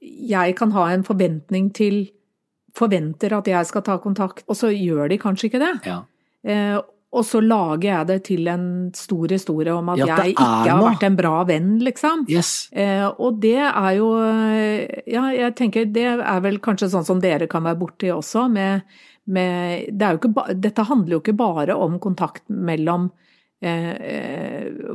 Jeg 0.00 0.56
kan 0.58 0.74
ha 0.76 0.90
en 0.92 1.04
forventning 1.06 1.70
til 1.76 2.02
Forventer 2.74 3.32
at 3.36 3.46
jeg 3.46 3.68
skal 3.68 3.84
ta 3.86 3.94
kontakt, 4.02 4.42
og 4.50 4.58
så 4.58 4.68
gjør 4.74 5.06
de 5.12 5.18
kanskje 5.22 5.46
ikke 5.48 5.62
det. 5.62 5.74
ja. 5.86 6.02
Eh, 6.44 6.80
og 7.14 7.22
så 7.22 7.38
lager 7.38 7.86
jeg 7.86 8.06
det 8.08 8.16
til 8.26 8.48
en 8.50 8.66
stor 8.96 9.30
historie 9.30 9.70
om 9.70 9.92
at 9.92 10.00
Ja, 10.00 10.16
jeg 10.18 10.34
ikke 10.34 10.46
har 10.66 10.82
vært 10.82 11.04
en 11.06 11.18
bra 11.18 11.34
venn, 11.46 11.68
liksom. 11.86 12.24
Yes. 12.26 12.68
Eh, 12.74 13.06
og 13.06 13.38
det 13.42 13.60
er 13.62 13.90
jo 14.00 14.08
eh, 14.18 15.02
Ja, 15.06 15.28
jeg 15.30 15.54
tenker 15.54 15.86
det 15.86 16.08
er 16.16 16.40
vel 16.42 16.58
kanskje 16.58 16.90
sånn 16.90 17.06
som 17.06 17.22
dere 17.22 17.46
kan 17.50 17.62
være 17.66 17.78
borti 17.78 18.10
også, 18.10 18.48
med, 18.50 18.82
med 19.30 19.94
det 19.94 20.08
er 20.08 20.16
jo 20.16 20.22
ikke 20.24 20.48
Dette 20.58 20.88
handler 20.90 21.18
jo 21.18 21.22
ikke 21.22 21.38
bare 21.38 21.78
om 21.78 22.00
kontakt 22.02 22.42
mellom 22.50 23.06
eh, 23.06 23.12
eh, 23.14 23.23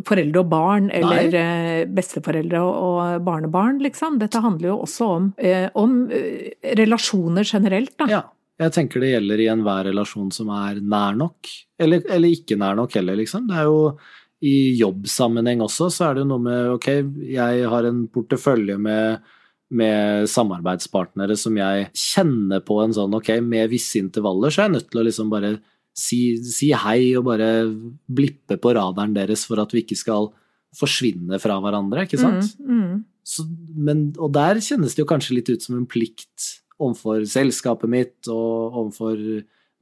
foreldre 0.06 0.42
og 0.44 0.50
barn, 0.52 0.90
eller 0.96 1.36
eh, 1.38 1.86
besteforeldre 1.90 2.62
og, 2.64 3.24
barnebarn, 3.26 3.80
liksom. 3.84 4.20
Dette 4.22 4.42
handler 4.44 4.72
jo 4.72 4.78
også 4.86 5.10
om, 5.16 5.32
eh, 5.38 5.68
om 5.80 6.02
eh, 6.12 6.52
relasjoner 6.80 7.48
generelt, 7.48 7.96
da. 8.00 8.10
Ja. 8.12 8.26
Jeg 8.60 8.74
tenker 8.76 9.00
det 9.00 9.14
gjelder 9.14 9.40
i 9.40 9.46
enhver 9.48 9.86
relasjon 9.88 10.34
som 10.36 10.50
er 10.52 10.82
nær 10.84 11.14
nok, 11.16 11.48
eller, 11.80 12.02
eller 12.12 12.34
ikke 12.36 12.58
nær 12.60 12.76
nok 12.76 12.98
heller, 12.98 13.16
liksom. 13.16 13.46
Det 13.48 13.56
er 13.56 13.70
jo 13.70 13.94
i 14.44 14.56
jobbsammenheng 14.80 15.64
også, 15.64 15.88
så 15.96 16.10
er 16.10 16.18
det 16.18 16.26
jo 16.26 16.30
noe 16.34 16.44
med 16.44 16.74
ok, 16.74 16.90
jeg 17.32 17.70
har 17.72 17.88
en 17.88 18.02
portefølje 18.12 18.76
med, 18.80 19.32
med 19.80 20.28
samarbeidspartnere 20.32 21.40
som 21.40 21.56
jeg 21.60 21.88
kjenner 21.96 22.64
på 22.68 22.82
en 22.84 22.96
sånn 22.96 23.16
ok, 23.16 23.38
med 23.48 23.72
visse 23.72 24.00
intervaller, 24.04 24.52
så 24.52 24.66
er 24.66 24.70
jeg 24.70 24.76
nødt 24.76 24.92
til 24.92 25.02
å 25.02 25.08
liksom 25.08 25.32
bare 25.32 25.54
si, 26.00 26.22
si 26.46 26.72
hei 26.76 27.14
og 27.20 27.28
bare 27.28 27.50
blippe 28.08 28.60
på 28.62 28.74
radaren 28.78 29.16
deres 29.18 29.46
for 29.50 29.62
at 29.62 29.74
vi 29.76 29.84
ikke 29.84 30.00
skal 30.00 30.32
forsvinne 30.78 31.40
fra 31.42 31.58
hverandre, 31.64 32.06
ikke 32.06 32.20
sant? 32.22 32.54
Mm, 32.62 32.82
mm. 32.82 32.98
Så, 33.30 33.46
men, 33.76 34.10
og 34.18 34.34
der 34.38 34.62
kjennes 34.64 34.96
det 34.96 35.04
jo 35.04 35.10
kanskje 35.10 35.38
litt 35.38 35.52
ut 35.52 35.66
som 35.66 35.78
en 35.78 35.88
plikt 35.90 36.54
overfor 36.80 37.26
selskapet 37.30 37.92
mitt 37.92 38.30
og 38.32 38.78
overfor 38.84 39.20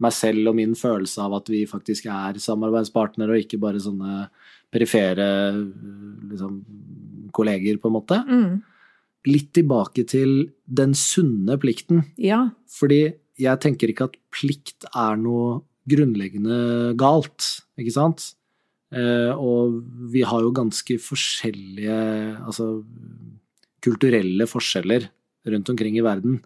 meg 0.04 0.14
selv 0.14 0.52
og 0.52 0.58
min 0.58 0.76
følelse 0.78 1.22
av 1.24 1.38
at 1.40 1.50
vi 1.50 1.64
faktisk 1.70 2.08
er 2.14 2.38
samarbeidspartnere 2.42 3.34
og 3.34 3.46
ikke 3.46 3.60
bare 3.62 3.82
sånne 3.82 4.28
perifere 4.74 5.28
liksom, 6.32 6.60
kolleger, 7.36 7.80
på 7.82 7.90
en 7.90 7.96
måte. 7.96 8.20
Mm. 8.28 8.60
Litt 9.28 9.50
tilbake 9.58 10.06
til 10.08 10.52
den 10.66 10.94
sunne 10.98 11.58
plikten. 11.62 12.04
Ja. 12.22 12.46
Fordi 12.78 13.02
jeg 13.38 13.64
tenker 13.64 13.92
ikke 13.92 14.10
at 14.10 14.20
plikt 14.34 14.88
er 14.92 15.18
noe 15.22 15.62
grunnleggende 15.90 16.94
galt, 17.00 17.48
ikke 17.80 17.94
sant? 17.96 18.34
Eh, 18.94 19.32
og 19.36 19.82
vi 20.14 20.22
har 20.24 20.42
jo 20.46 20.54
ganske 20.56 20.96
forskjellige 21.04 21.98
altså 22.48 22.70
kulturelle 23.84 24.48
forskjeller 24.50 25.10
rundt 25.48 25.70
omkring 25.72 25.98
i 26.00 26.06
verden. 26.06 26.40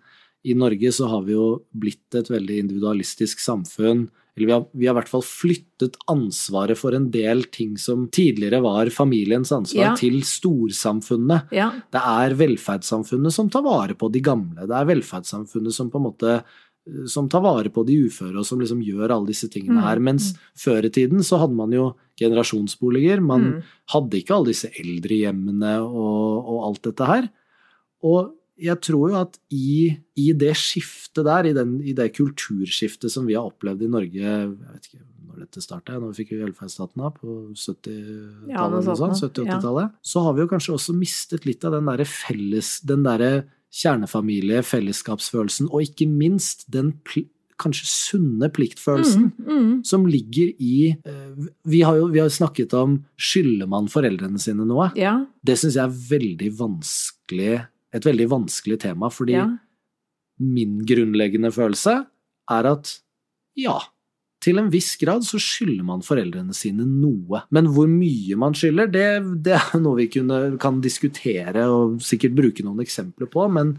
I 0.46 0.56
Norge 0.58 0.90
så 0.94 1.08
har 1.10 1.22
vi 1.28 1.36
jo 1.36 1.62
blitt 1.78 2.18
et 2.18 2.30
veldig 2.34 2.58
individualistisk 2.64 3.42
samfunn. 3.44 4.08
Eller 4.36 4.48
vi 4.48 4.54
har, 4.56 4.64
vi 4.74 4.88
har 4.88 4.96
i 4.96 4.98
hvert 5.02 5.12
fall 5.12 5.24
flyttet 5.28 5.98
ansvaret 6.10 6.80
for 6.80 6.96
en 6.96 7.10
del 7.14 7.44
ting 7.54 7.76
som 7.82 8.06
tidligere 8.14 8.62
var 8.64 8.90
familiens 8.94 9.52
ansvar, 9.52 9.92
Ja. 9.92 9.96
til 10.00 10.22
storsamfunnet. 10.24 11.52
Ja. 11.52 11.70
Det 11.92 12.02
er 12.02 12.38
velferdssamfunnet 12.40 13.34
som 13.36 13.50
tar 13.50 13.62
vare 13.66 13.94
på 13.94 14.10
de 14.12 14.22
gamle. 14.24 14.66
Det 14.66 14.72
er 14.78 14.90
velferdssamfunnet 14.96 15.74
som 15.76 15.92
på 15.92 16.00
en 16.00 16.08
måte 16.08 16.44
som 17.08 17.28
tar 17.30 17.44
vare 17.46 17.70
på 17.70 17.84
de 17.86 17.94
uføre, 18.08 18.34
og 18.42 18.46
som 18.48 18.60
liksom 18.60 18.80
gjør 18.82 19.12
alle 19.14 19.28
disse 19.30 19.48
tingene 19.54 19.78
Mm, 19.78 19.84
her. 19.86 20.00
Mens 20.00 20.32
før 20.58 20.86
i 20.86 20.90
tiden 20.90 21.20
så 21.24 21.38
hadde 21.40 21.54
man 21.56 21.72
jo 21.72 21.92
generasjonsboliger. 22.20 23.22
Man 23.22 23.42
Mm. 23.42 23.64
hadde 23.94 24.18
ikke 24.18 24.34
alle 24.36 24.48
disse 24.54 24.70
eldrehjemmene 24.82 25.76
og, 25.84 26.46
og 26.50 26.64
alt 26.70 26.82
dette 26.90 27.06
her. 27.06 27.30
Og 28.04 28.34
jeg 28.62 28.78
tror 28.82 29.10
jo 29.10 29.16
at 29.22 29.38
i, 29.52 29.98
i 30.18 30.34
det 30.34 30.56
skiftet 30.58 31.24
der, 31.26 31.46
i, 31.50 31.54
den, 31.54 31.80
i 31.82 31.94
det 31.94 32.12
kulturskiftet 32.16 33.10
som 33.12 33.26
vi 33.26 33.34
har 33.38 33.46
opplevd 33.50 33.82
i 33.82 33.88
Norge 33.90 34.14
Jeg 34.22 34.50
vet 34.58 34.86
ikke 34.90 35.06
når 35.32 35.40
dette 35.46 35.62
starta, 35.64 35.94
når 35.98 36.12
vi 36.12 36.26
fikk 36.26 36.34
velferdsstaten 36.42 37.02
av, 37.02 37.14
på 37.16 37.54
70-tallet, 37.56 38.50
Ja, 38.52 38.66
noe 38.68 38.82
eller 38.82 38.84
noe 38.90 38.98
sånt 39.00 39.18
sånt. 39.18 39.38
Ja. 39.38 39.56
70-80-tallet, 39.58 39.94
så 40.04 40.24
har 40.26 40.34
vi 40.36 40.42
jo 40.44 40.48
kanskje 40.52 40.74
også 40.76 40.94
mistet 40.98 41.46
litt 41.48 41.64
av 41.66 41.72
den 41.78 41.86
derre 41.88 42.06
felles 42.06 42.80
Den 42.86 43.04
derre 43.08 43.32
kjernefamilie, 43.72 44.62
fellesskapsfølelsen, 44.68 45.70
og 45.72 45.86
ikke 45.86 46.08
minst 46.10 46.66
den 46.74 46.94
kanskje 47.62 47.86
sunne 47.88 48.50
pliktfølelsen 48.50 49.28
Mm, 49.38 49.48
mm. 49.48 49.84
som 49.86 50.06
ligger 50.10 50.50
i 50.60 50.96
eh, 51.06 51.50
Vi 51.64 51.82
har 51.86 51.96
jo 52.00 52.08
vi 52.10 52.20
har 52.20 52.30
snakket 52.30 52.74
om 52.74 52.98
skylder 53.22 53.68
man 53.70 53.88
foreldrene 53.88 54.40
sine 54.42 54.66
noe? 54.66 54.90
Ja. 54.98 55.26
Det 55.46 55.58
syns 55.62 55.78
jeg 55.78 55.86
er 55.86 56.00
veldig 56.10 56.50
vanskelig, 56.58 57.62
et 57.94 58.06
veldig 58.06 58.28
vanskelig 58.32 58.80
tema, 58.82 59.10
fordi 59.14 59.34
Ja. 59.38 59.48
min 60.40 60.80
grunnleggende 60.86 61.52
følelse 61.54 62.06
er 62.50 62.66
at 62.66 63.00
ja, 63.56 63.78
til 64.42 64.58
en 64.58 64.72
viss 64.74 64.96
grad 65.02 65.26
så 65.26 65.40
skylder 65.42 65.86
man 65.86 66.06
foreldrene 66.06 66.56
sine 66.58 66.86
noe. 66.88 67.44
Men 67.54 67.70
hvor 67.74 67.90
mye 67.90 68.38
man 68.42 68.56
skylder, 68.58 68.90
det, 68.90 69.10
det 69.46 69.58
er 69.60 69.82
noe 69.82 70.00
vi 70.00 70.08
kunne, 70.14 70.40
kan 70.62 70.80
diskutere 70.84 71.68
og 71.70 72.00
sikkert 72.06 72.38
bruke 72.38 72.66
noen 72.66 72.82
eksempler 72.84 73.30
på. 73.32 73.46
men 73.54 73.78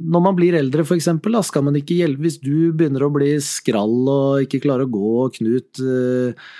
når 0.00 0.22
man 0.22 0.36
blir 0.38 0.54
eldre, 0.56 0.84
da 0.86 1.42
skal 1.44 1.64
man 1.66 1.76
ikke 1.76 1.98
hjelpe 1.98 2.24
hvis 2.24 2.38
du 2.40 2.72
begynner 2.72 3.02
å 3.04 3.12
bli 3.12 3.34
skrall 3.42 4.08
og 4.08 4.44
ikke 4.46 4.62
klarer 4.62 4.86
å 4.86 4.92
gå, 4.92 5.10
og 5.24 5.34
Knut 5.34 5.80
eh, 5.82 6.52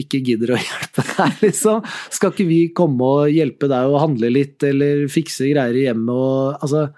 ikke 0.00 0.22
gidder 0.24 0.54
å 0.54 0.60
hjelpe 0.66 1.04
deg, 1.12 1.36
liksom. 1.44 1.84
Skal 2.10 2.32
ikke 2.32 2.48
vi 2.48 2.62
komme 2.74 3.10
og 3.18 3.34
hjelpe 3.34 3.68
deg 3.70 3.92
å 3.92 4.00
handle 4.02 4.32
litt, 4.32 4.58
eller 4.66 5.04
fikse 5.12 5.50
greier 5.52 5.78
i 5.78 5.86
hjemmet 5.86 6.14
og 6.16 6.64
Altså, 6.64 6.88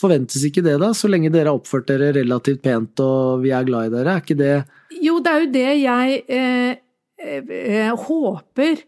forventes 0.00 0.42
ikke 0.44 0.62
det, 0.66 0.76
da? 0.82 0.90
Så 0.96 1.08
lenge 1.08 1.30
dere 1.32 1.48
har 1.52 1.56
oppført 1.60 1.86
dere 1.88 2.12
relativt 2.16 2.62
pent 2.64 3.00
og 3.04 3.40
vi 3.44 3.52
er 3.56 3.64
glad 3.68 3.88
i 3.88 3.94
dere, 3.94 4.16
er 4.18 4.24
ikke 4.24 4.36
det 4.40 4.56
Jo, 5.02 5.18
det 5.24 5.32
er 5.32 5.40
jo 5.44 5.48
det 5.54 5.70
jeg 5.80 6.20
eh, 6.28 6.76
eh, 7.24 7.94
håper 8.06 8.84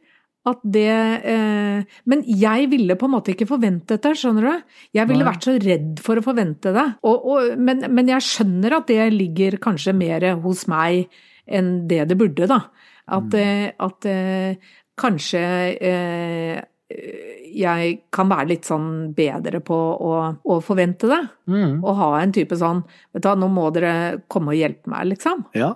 at 0.49 0.61
det 0.65 0.85
eh, 1.29 1.97
Men 2.09 2.23
jeg 2.25 2.69
ville 2.73 2.95
på 2.97 3.05
en 3.09 3.13
måte 3.17 3.33
ikke 3.35 3.49
forventet 3.51 4.01
det, 4.05 4.15
skjønner 4.17 4.47
du? 4.47 4.77
Jeg 4.97 5.09
ville 5.11 5.25
Nei. 5.25 5.29
vært 5.33 5.45
så 5.45 5.57
redd 5.61 5.99
for 6.01 6.17
å 6.21 6.25
forvente 6.25 6.73
det. 6.73 6.85
Og, 7.05 7.27
og, 7.35 7.51
men, 7.61 7.83
men 7.93 8.09
jeg 8.15 8.25
skjønner 8.25 8.79
at 8.79 8.89
det 8.89 9.11
ligger 9.13 9.59
kanskje 9.61 9.93
mer 9.99 10.25
hos 10.41 10.65
meg 10.71 11.11
enn 11.45 11.87
det 11.91 12.07
det 12.09 12.17
burde, 12.21 12.49
da. 12.49 12.63
At, 13.09 13.29
Mm. 13.33 13.37
eh, 13.41 13.69
at 13.81 14.07
eh, 14.09 14.73
kanskje 15.01 15.43
eh, 15.81 16.59
jeg 16.89 17.99
kan 18.15 18.31
være 18.31 18.49
litt 18.55 18.69
sånn 18.69 19.11
bedre 19.17 19.61
på 19.65 19.77
å, 19.77 20.13
å 20.41 20.55
forvente 20.65 21.11
det. 21.11 21.21
mm. 21.51 21.83
Og 21.83 21.99
ha 21.99 22.09
en 22.23 22.33
type 22.33 22.57
sånn 22.57 22.81
Vet 23.13 23.25
du 23.25 23.29
hva, 23.29 23.35
nå 23.37 23.51
må 23.53 23.67
dere 23.75 24.23
komme 24.31 24.55
og 24.55 24.61
hjelpe 24.61 24.89
meg, 24.93 25.11
liksom. 25.13 25.45
Ja. 25.59 25.75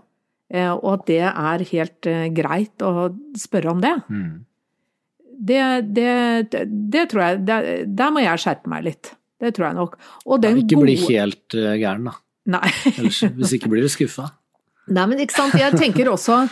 Eh, 0.53 0.71
Og 0.73 0.89
at 0.95 1.07
det 1.11 1.21
er 1.29 1.67
helt 1.73 2.09
eh, 2.09 2.27
greit 2.33 2.85
å 2.85 3.11
spørre 3.39 3.75
om 3.75 3.85
det. 3.85 3.95
Mm. 4.09 4.33
Det, 5.43 5.63
det, 5.97 6.11
det, 6.69 7.07
tror 7.11 7.23
jeg 7.25 7.39
det, 7.49 7.57
Der 7.99 8.13
må 8.15 8.23
jeg 8.23 8.43
skjerpe 8.45 8.71
meg 8.71 8.85
litt. 8.87 9.15
Det 9.43 9.55
tror 9.57 9.71
jeg 9.71 9.79
nok. 9.81 9.97
Og 10.29 10.43
den 10.45 10.61
Ikke 10.63 10.77
gode 10.77 10.87
bli 10.87 10.99
helt 11.09 11.57
eh, 11.59 11.75
gæren, 11.81 12.09
da. 12.09 12.17
Nei. 12.57 12.69
Ellers, 12.97 13.23
hvis 13.37 13.57
ikke 13.59 13.71
blir 13.73 13.85
du 13.85 13.91
skuffa. 13.91 14.29
Nei, 14.93 15.07
men 15.11 15.21
ikke 15.23 15.37
sant. 15.37 15.55
Jeg 15.59 15.79
tenker 15.79 16.11
også, 16.11 16.43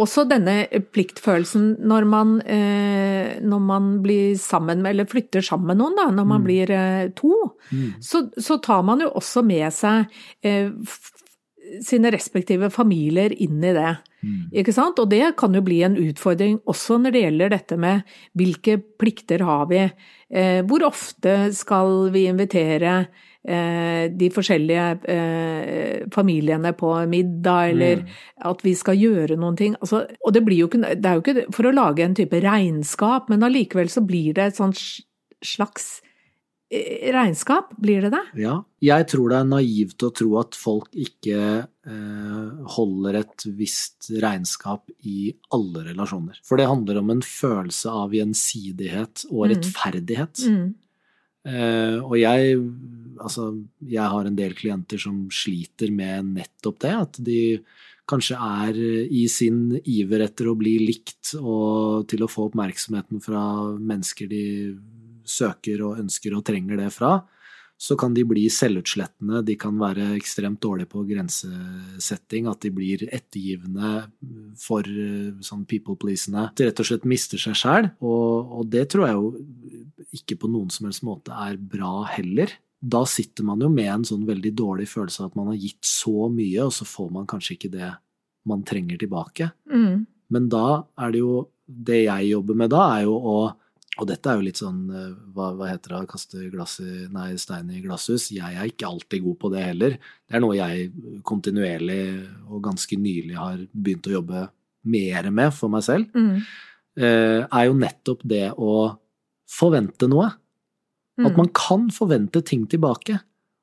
også 0.00 0.24
denne 0.30 0.54
pliktfølelsen 0.94 1.76
når 1.86 2.06
man, 2.08 2.34
eh, 2.42 3.38
når 3.44 3.60
man 3.60 3.90
blir 4.04 4.34
sammen 4.40 4.82
med, 4.82 4.94
eller 4.94 5.08
flytter 5.10 5.44
sammen 5.44 5.66
med 5.72 5.80
noen, 5.82 5.96
da, 6.00 6.08
når 6.10 6.26
man 6.26 6.40
Mm. 6.40 6.46
blir 6.46 6.70
eh, 6.70 7.08
to, 7.16 7.34
Mm. 7.72 7.94
så, 8.00 8.24
så 8.40 8.56
tar 8.62 8.82
man 8.82 9.00
jo 9.04 9.10
også 9.20 9.44
med 9.46 9.70
seg 9.72 10.06
eh, 10.42 10.70
sine 11.84 12.10
respektive 12.12 12.70
familier 12.72 13.32
inn 13.32 13.62
i 13.62 13.72
det. 13.76 13.94
Mm. 14.20 14.50
Ikke 14.62 14.74
sant? 14.76 14.98
Og 15.00 15.08
det 15.12 15.36
kan 15.40 15.54
jo 15.56 15.62
bli 15.64 15.80
en 15.86 15.96
utfordring 16.00 16.58
også 16.68 16.98
når 17.00 17.14
det 17.14 17.24
gjelder 17.24 17.52
dette 17.54 17.78
med 17.80 18.02
hvilke 18.36 18.76
plikter 19.00 19.44
har 19.46 19.66
vi, 19.70 19.86
eh, 20.30 20.60
hvor 20.68 20.84
ofte 20.88 21.52
skal 21.56 22.10
vi 22.12 22.26
invitere 22.28 23.06
eh, 23.40 24.10
de 24.12 24.28
forskjellige 24.28 24.86
eh, 25.08 26.02
familiene 26.12 26.74
på 26.76 26.92
middag, 27.08 27.70
eller 27.70 27.96
Mm. 28.02 28.06
at 28.50 28.62
vi 28.62 28.74
skal 28.74 28.96
gjøre 29.00 29.38
noen 29.40 29.56
ting. 29.56 29.76
Altså, 29.80 30.06
og 30.26 30.34
det 30.34 30.44
blir 30.44 30.58
jo 30.58 30.68
ikke, 30.68 30.94
det 31.00 31.06
er 31.06 31.14
jo 31.14 31.22
ikke 31.24 31.52
for 31.54 31.64
å 31.64 31.72
lage 31.74 32.04
en 32.04 32.14
type 32.14 32.36
regnskap, 32.36 33.30
men 33.30 33.40
allikevel 33.42 33.88
så 33.88 34.04
blir 34.04 34.34
det 34.34 34.44
et 34.44 34.56
sånt 34.56 34.76
slags 35.42 36.02
regnskap, 36.70 37.72
blir 37.82 38.04
det 38.06 38.12
det? 38.14 38.22
Ja. 38.38 38.60
Jeg 38.80 39.08
tror 39.10 39.32
det 39.32 39.38
er 39.40 39.48
naivt 39.50 40.04
å 40.06 40.12
tro 40.14 40.36
at 40.40 40.54
folk 40.54 40.92
ikke 40.94 41.40
eh, 41.66 42.50
holder 42.76 43.18
et 43.24 43.46
visst 43.58 44.10
regnskap 44.22 44.86
i 45.02 45.32
alle 45.56 45.82
relasjoner. 45.90 46.38
For 46.46 46.60
det 46.60 46.68
handler 46.70 47.00
om 47.02 47.10
en 47.16 47.24
følelse 47.26 47.90
av 47.90 48.14
gjensidighet 48.14 49.26
og 49.30 49.48
Mm. 49.48 49.50
rettferdighet. 49.54 50.44
Mm. 50.46 50.74
Eh, 51.50 51.98
og 52.04 52.16
jeg, 52.20 52.56
altså, 53.18 53.50
jeg 53.88 54.08
har 54.12 54.26
en 54.28 54.36
del 54.36 54.52
klienter 54.54 55.00
som 55.00 55.28
sliter 55.32 55.90
med 55.90 56.34
nettopp 56.36 56.78
det, 56.84 56.94
at 56.94 57.20
de 57.24 57.40
kanskje 58.10 58.36
er 58.36 58.74
i 59.10 59.26
sin 59.30 59.80
iver 59.86 60.24
etter 60.26 60.48
å 60.50 60.56
bli 60.58 60.78
likt 60.82 61.34
og 61.38 62.08
til 62.10 62.24
å 62.24 62.28
få 62.30 62.48
oppmerksomheten 62.50 63.22
fra 63.22 63.42
mennesker 63.78 64.28
de 64.28 64.42
søker 65.30 65.84
og 65.86 66.00
ønsker 66.02 66.34
og 66.36 66.44
trenger 66.46 66.80
det 66.82 66.90
fra, 66.94 67.20
så 67.80 67.96
kan 67.96 68.12
de 68.12 68.26
bli 68.28 68.42
selvutslettende, 68.52 69.40
de 69.48 69.54
kan 69.56 69.78
være 69.80 70.10
ekstremt 70.18 70.60
dårlige 70.60 70.90
på 70.92 71.00
grensesetting, 71.08 72.50
at 72.50 72.60
de 72.60 72.72
blir 72.76 73.06
ettergivende 73.08 74.02
for 74.60 74.84
eh, 74.84 75.30
sånn 75.40 75.62
people-pleasende. 75.68 76.50
De 76.58 76.66
rett 76.68 76.82
og 76.82 76.90
slett 76.90 77.06
mister 77.08 77.40
seg 77.40 77.56
sjæl, 77.56 77.88
og, 78.04 78.52
og 78.58 78.68
det 78.74 78.84
tror 78.92 79.06
jeg 79.08 79.16
jo 79.16 80.10
ikke 80.20 80.36
på 80.42 80.50
noen 80.52 80.68
som 80.74 80.90
helst 80.90 81.06
måte 81.08 81.32
er 81.32 81.56
bra 81.56 82.02
heller. 82.18 82.52
Da 82.80 83.06
sitter 83.08 83.48
man 83.48 83.64
jo 83.64 83.72
med 83.72 83.88
en 83.94 84.06
sånn 84.08 84.28
veldig 84.28 84.52
dårlig 84.60 84.88
følelse 84.90 85.24
av 85.24 85.30
at 85.30 85.40
man 85.40 85.48
har 85.54 85.58
gitt 85.64 85.88
så 85.88 86.28
mye, 86.28 86.66
og 86.66 86.76
så 86.76 86.88
får 86.88 87.10
man 87.16 87.28
kanskje 87.32 87.56
ikke 87.56 87.72
det 87.78 87.90
man 88.50 88.64
trenger 88.68 89.00
tilbake. 89.00 89.50
Mm. 89.72 90.04
Men 90.32 90.52
da 90.52 90.82
er 91.00 91.16
det 91.16 91.24
jo 91.24 91.48
Det 91.70 92.00
jeg 92.02 92.32
jobber 92.32 92.56
med 92.58 92.72
da, 92.72 92.80
er 92.98 93.04
jo 93.06 93.12
å 93.14 93.34
Og 94.00 94.06
dette 94.08 94.30
er 94.32 94.38
jo 94.38 94.44
litt 94.46 94.56
sånn 94.60 94.78
eh, 94.96 95.10
Hva, 95.34 95.50
hva 95.58 95.66
heter 95.68 95.92
det? 95.92 96.00
Kaste 96.08 96.46
glass 96.52 96.78
i, 96.80 97.06
nei, 97.12 97.34
stein 97.36 97.68
i 97.70 97.82
glasshus. 97.84 98.30
Jeg 98.32 98.56
er 98.56 98.70
ikke 98.70 98.88
alltid 98.88 99.22
god 99.26 99.38
på 99.42 99.50
det 99.52 99.64
heller. 99.66 99.98
Det 100.24 100.38
er 100.38 100.40
noe 100.44 100.56
jeg 100.56 100.88
kontinuerlig 101.28 102.00
og 102.48 102.62
ganske 102.64 102.96
nylig 102.98 103.36
har 103.36 103.60
begynt 103.72 104.08
å 104.08 104.14
jobbe 104.18 104.44
mer 104.90 105.28
med 105.36 105.52
for 105.52 105.68
meg 105.72 105.84
selv. 105.84 106.08
Mm. 106.16 106.40
Eh, 107.00 107.40
er 107.44 107.66
jo 107.68 107.74
nettopp 107.76 108.24
det 108.24 108.46
å 108.56 108.74
forvente 109.50 110.08
noe. 110.08 110.30
At 111.20 111.32
Mm. 111.34 111.36
man 111.36 111.48
kan 111.52 111.88
forvente 111.92 112.40
ting 112.42 112.64
tilbake. 112.66 113.18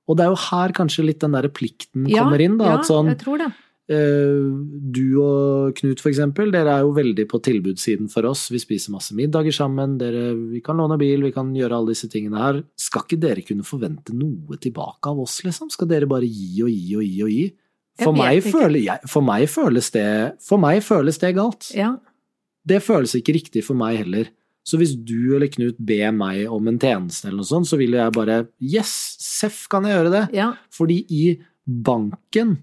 Og 0.07 0.15
det 0.17 0.25
er 0.25 0.29
jo 0.29 0.35
her 0.51 0.69
kanskje 0.77 1.03
litt 1.07 1.19
den 1.23 1.31
derre 1.33 1.49
plikten 1.49 2.05
ja, 2.07 2.21
kommer 2.23 2.39
inn. 2.39 2.57
da, 2.59 2.65
ja, 2.65 2.77
at 2.77 2.85
sånn, 2.85 3.07
jeg 3.09 3.17
tror 3.23 3.39
det. 3.41 3.47
Eh, 3.89 4.47
Du 4.91 5.19
og 5.23 5.75
Knut, 5.77 6.01
eksempel, 6.09 6.51
dere 6.51 6.73
er 6.77 6.85
jo 6.85 6.93
veldig 6.95 7.25
på 7.31 7.39
tilbudssiden 7.43 8.09
for 8.11 8.27
oss. 8.27 8.47
Vi 8.51 8.59
spiser 8.59 8.91
masse 8.91 9.15
middager 9.15 9.55
sammen, 9.55 9.97
dere, 9.99 10.33
vi 10.35 10.61
kan 10.63 10.79
låne 10.79 10.97
bil, 10.99 11.23
vi 11.23 11.31
kan 11.35 11.53
gjøre 11.55 11.77
alle 11.77 11.93
disse 11.95 12.09
tingene 12.11 12.41
her. 12.41 12.59
Skal 12.79 13.05
ikke 13.05 13.19
dere 13.23 13.45
kunne 13.47 13.63
forvente 13.67 14.15
noe 14.15 14.59
tilbake 14.59 15.11
av 15.11 15.21
oss, 15.23 15.39
liksom? 15.45 15.71
Skal 15.71 15.87
dere 15.91 16.09
bare 16.09 16.27
gi 16.27 16.63
og 16.65 16.71
gi 16.73 16.97
og 16.99 17.05
gi 17.07 17.23
og 17.23 17.31
gi? 17.31 17.45
For, 17.97 18.13
meg, 18.13 18.43
føler 18.45 18.77
jeg, 18.83 19.07
for, 19.09 19.25
meg 19.25 19.47
føles 19.49 19.87
det, 19.95 20.07
for 20.45 20.61
meg 20.61 20.83
føles 20.85 21.17
det 21.17 21.31
galt. 21.33 21.71
Ja. 21.73 21.95
Det 22.67 22.83
føles 22.85 23.15
ikke 23.17 23.33
riktig 23.39 23.63
for 23.65 23.79
meg 23.79 23.97
heller. 24.03 24.27
Så 24.67 24.77
hvis 24.77 24.93
du 24.99 25.33
eller 25.33 25.47
Knut 25.47 25.77
ber 25.79 26.11
meg 26.11 26.43
om 26.51 26.67
en 26.67 26.77
tjeneste 26.77 27.29
eller 27.29 27.39
noe 27.39 27.47
sånt, 27.47 27.69
så 27.69 27.79
vil 27.79 27.95
jeg 27.95 28.13
bare 28.13 28.41
Yes, 28.59 28.91
seff 29.23 29.63
kan 29.71 29.87
jeg 29.87 29.95
gjøre 29.95 30.11
det. 30.13 30.23
ja. 30.35 30.51
Fordi 30.75 30.99
i 31.09 31.23
banken 31.65 32.57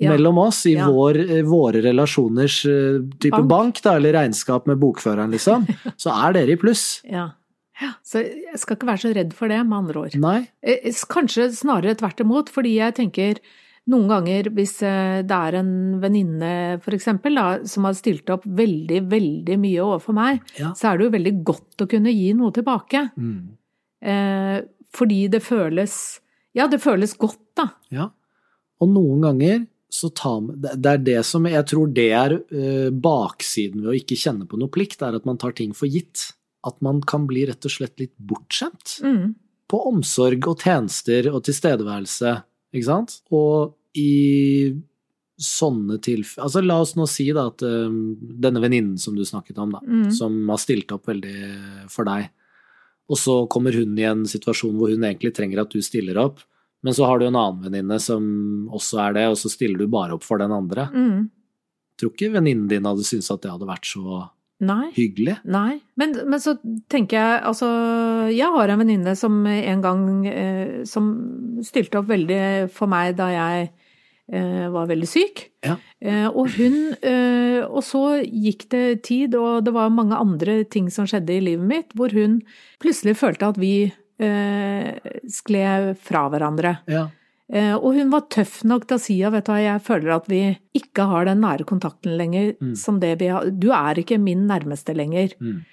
Ja. 0.00 0.10
mellom 0.14 0.38
oss, 0.38 0.64
i 0.66 0.74
Ja. 0.76 0.86
vår, 0.90 1.16
eh, 1.30 1.42
våre 1.44 1.82
relasjoners 1.84 2.64
eh, 2.66 3.00
type 3.20 3.36
Bank. 3.36 3.48
bank, 3.48 3.82
da, 3.82 3.96
eller 3.96 4.12
regnskap 4.16 4.66
med 4.66 4.78
bokføreren, 4.80 5.30
liksom, 5.30 5.66
så 6.00 6.10
er 6.26 6.32
dere 6.32 6.52
i 6.52 6.56
pluss. 6.56 7.02
ja. 7.04 7.30
Ja, 7.80 7.94
Så 8.04 8.20
jeg 8.20 8.58
skal 8.60 8.76
ikke 8.76 8.86
være 8.90 9.00
så 9.00 9.14
redd 9.16 9.30
for 9.32 9.48
det, 9.48 9.56
med 9.66 9.72
andre 9.78 10.00
ord. 10.02 10.14
Nei? 10.20 10.48
Eh, 10.62 10.90
Kanskje 11.08 11.46
snarere 11.56 11.94
tvert 11.96 12.20
imot, 12.20 12.50
fordi 12.52 12.74
jeg 12.76 12.94
tenker 12.94 13.38
noen 13.88 14.06
ganger 14.06 14.50
hvis 14.52 14.74
det 14.80 15.30
er 15.32 15.54
en 15.56 15.98
venninne 15.98 16.76
eksempel 16.84 17.40
som 17.66 17.84
har 17.88 17.94
stilt 17.96 18.28
opp 18.28 18.44
veldig, 18.44 19.00
veldig 19.08 19.56
mye 19.58 19.80
overfor 19.80 20.12
meg, 20.12 20.42
Ja. 20.58 20.74
så 20.76 20.92
er 20.92 20.98
det 20.98 21.06
jo 21.08 21.14
veldig 21.16 21.34
godt 21.42 21.76
å 21.80 21.88
kunne 21.88 22.12
gi 22.12 22.34
noe 22.34 22.52
tilbake. 22.52 23.10
Mm. 23.16 23.48
Eh, 24.02 24.60
fordi 24.92 25.30
det 25.30 25.40
føles 25.42 26.20
Ja, 26.52 26.66
det 26.66 26.80
føles 26.82 27.16
godt, 27.16 27.38
da. 27.56 27.70
ja. 27.90 28.10
Og 28.82 28.88
noen 28.90 29.22
ganger 29.22 29.66
så 29.90 30.08
ta 30.14 30.36
med 30.40 30.60
det- 30.62 30.86
er 30.86 30.98
det 30.98 31.24
som 31.26 31.44
Jeg 31.46 31.66
tror 31.66 31.92
det 31.92 32.10
er 32.12 32.32
eh, 32.52 32.90
baksiden 32.90 33.82
ved 33.82 33.90
å 33.90 33.98
ikke 33.98 34.16
kjenne 34.16 34.46
på 34.46 34.56
noe 34.58 34.68
plikt, 34.70 35.02
er 35.02 35.16
at 35.16 35.26
man 35.26 35.36
tar 35.36 35.52
ting 35.52 35.72
for 35.74 35.86
gitt. 35.88 36.32
At 36.64 36.80
man 36.82 37.00
kan 37.00 37.26
bli 37.26 37.46
rett 37.46 37.64
og 37.64 37.70
slett 37.72 37.98
litt 37.98 38.12
bortskjemt. 38.18 39.00
Mm. 39.02 39.34
på 39.70 39.78
omsorg 39.86 40.46
og 40.48 40.58
tjenester 40.58 41.28
og 41.32 41.44
tilstedeværelse, 41.46 42.42
ikke 42.74 42.84
sant? 42.84 43.20
Og 43.30 43.74
i 43.94 44.74
sånne 45.40 45.98
tilfeller 46.02 46.44
Altså 46.44 46.62
la 46.66 46.80
oss 46.82 46.96
nå 46.98 47.06
si 47.08 47.28
da 47.32 47.46
at 47.52 47.62
øhm, 47.64 48.16
denne 48.42 48.60
venninnen 48.60 48.98
som 48.98 49.14
du 49.14 49.22
snakket 49.24 49.58
om, 49.62 49.70
da, 49.72 49.80
Mm. 49.86 50.10
som 50.12 50.48
har 50.48 50.58
stilt 50.58 50.90
opp 50.92 51.06
veldig 51.06 51.88
for 51.88 52.04
deg, 52.04 52.28
og 53.08 53.16
så 53.16 53.48
kommer 53.48 53.72
hun 53.72 53.96
i 53.98 54.02
en 54.10 54.24
situasjon 54.24 54.74
hvor 54.76 54.90
hun 54.90 55.00
egentlig 55.06 55.32
trenger 55.34 55.60
at 55.62 55.70
du 55.70 55.80
stiller 55.80 56.18
opp, 56.18 56.40
men 56.86 56.96
så 56.96 57.08
har 57.08 57.20
du 57.20 57.26
en 57.26 57.36
annen 57.36 57.62
venninne 57.66 58.00
som 58.00 58.24
også 58.72 59.02
er 59.04 59.16
det, 59.18 59.26
og 59.32 59.38
så 59.40 59.52
stiller 59.52 59.82
du 59.82 59.90
bare 59.92 60.16
opp 60.16 60.24
for 60.24 60.40
den 60.40 60.52
andre. 60.54 60.88
Mm. 60.94 61.28
Tror 62.00 62.14
ikke 62.14 62.32
venninnen 62.32 62.70
din 62.70 62.88
hadde 62.88 63.04
syntes 63.04 63.30
at 63.32 63.42
det 63.44 63.52
hadde 63.52 63.68
vært 63.68 63.88
så 63.88 64.22
Nei. 64.64 64.90
hyggelig. 64.96 65.38
Nei, 65.48 65.80
men, 66.00 66.16
men 66.28 66.40
så 66.40 66.54
tenker 66.92 67.16
jeg 67.16 67.44
altså 67.48 67.68
Jeg 68.32 68.48
har 68.52 68.72
en 68.72 68.82
venninne 68.82 69.14
som 69.16 69.38
en 69.48 69.84
gang 69.84 70.02
eh, 70.28 70.80
som 70.88 71.12
stilte 71.64 72.00
opp 72.00 72.10
veldig 72.10 72.42
for 72.72 72.90
meg 72.92 73.14
da 73.20 73.30
jeg 73.32 73.70
eh, 74.32 74.66
var 74.72 74.90
veldig 74.90 75.08
syk. 75.08 75.46
Ja. 75.64 75.78
Eh, 76.00 76.28
og 76.28 76.52
hun 76.56 76.94
eh, 77.04 77.64
Og 77.68 77.82
så 77.84 78.20
gikk 78.24 78.68
det 78.72 79.02
tid, 79.08 79.36
og 79.36 79.64
det 79.66 79.74
var 79.76 79.92
mange 79.92 80.16
andre 80.16 80.62
ting 80.64 80.88
som 80.92 81.08
skjedde 81.08 81.36
i 81.36 81.42
livet 81.50 81.68
mitt, 81.68 81.96
hvor 81.96 82.12
hun 82.16 82.40
plutselig 82.80 83.18
følte 83.20 83.52
at 83.52 83.60
vi 83.60 83.90
skled 84.20 85.96
fra 85.98 86.26
hverandre. 86.32 86.78
Ja. 86.90 87.06
Eh, 87.52 87.72
og 87.74 87.94
hun 87.96 88.10
var 88.12 88.28
tøff 88.30 88.60
nok 88.68 88.84
til 88.86 88.96
å 88.98 89.02
si 89.02 89.16
at 89.26 89.48
jeg 89.50 89.82
føler 89.82 90.12
at 90.14 90.28
vi 90.30 90.42
ikke 90.78 91.06
har 91.10 91.24
den 91.26 91.40
nære 91.42 91.64
kontakten 91.66 92.16
lenger 92.18 92.52
Mm. 92.60 92.76
som 92.76 93.00
det 93.00 93.18
vi 93.18 93.26
har. 93.26 93.50
Du 93.50 93.70
er 93.72 93.94
ikke 93.98 94.20
min 94.20 94.46
nærmeste 94.46 94.94
lenger. 94.94 95.32
Mm. 95.40 95.64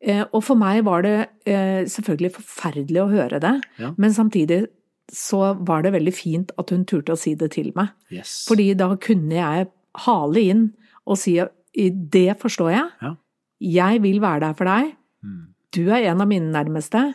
Eh, 0.00 0.24
og 0.32 0.42
for 0.44 0.56
meg 0.56 0.84
var 0.84 1.02
det 1.02 1.28
eh, 1.46 1.84
selvfølgelig 1.84 2.32
forferdelig 2.36 3.02
å 3.02 3.10
høre 3.10 3.40
det, 3.40 3.60
Ja. 3.78 3.92
men 3.98 4.10
samtidig 4.12 4.66
så 5.12 5.54
var 5.64 5.82
det 5.82 5.92
veldig 5.92 6.14
fint 6.14 6.50
at 6.58 6.70
hun 6.70 6.84
turte 6.84 7.12
å 7.12 7.18
si 7.18 7.34
det 7.34 7.50
til 7.52 7.72
meg. 7.76 7.88
Yes. 8.10 8.46
Fordi 8.48 8.74
da 8.76 8.94
kunne 8.96 9.30
jeg 9.34 9.68
hale 10.06 10.36
inn 10.40 10.72
og 11.06 11.16
si 11.18 11.38
"I 11.38 11.90
det 11.90 12.38
forstår 12.40 12.72
jeg. 12.72 12.90
Ja. 13.02 13.14
Jeg 13.60 14.02
vil 14.02 14.20
være 14.20 14.40
der 14.40 14.52
for 14.54 14.64
deg. 14.64 14.96
Mm. 15.24 15.46
Du 15.72 15.90
er 15.90 16.10
en 16.10 16.20
av 16.20 16.28
mine 16.28 16.50
nærmeste. 16.52 17.14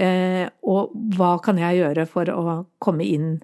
og 0.00 0.92
hva 1.16 1.34
kan 1.44 1.58
jeg 1.60 1.82
gjøre 1.82 2.06
for 2.08 2.28
å 2.32 2.54
komme 2.80 3.04
inn 3.04 3.34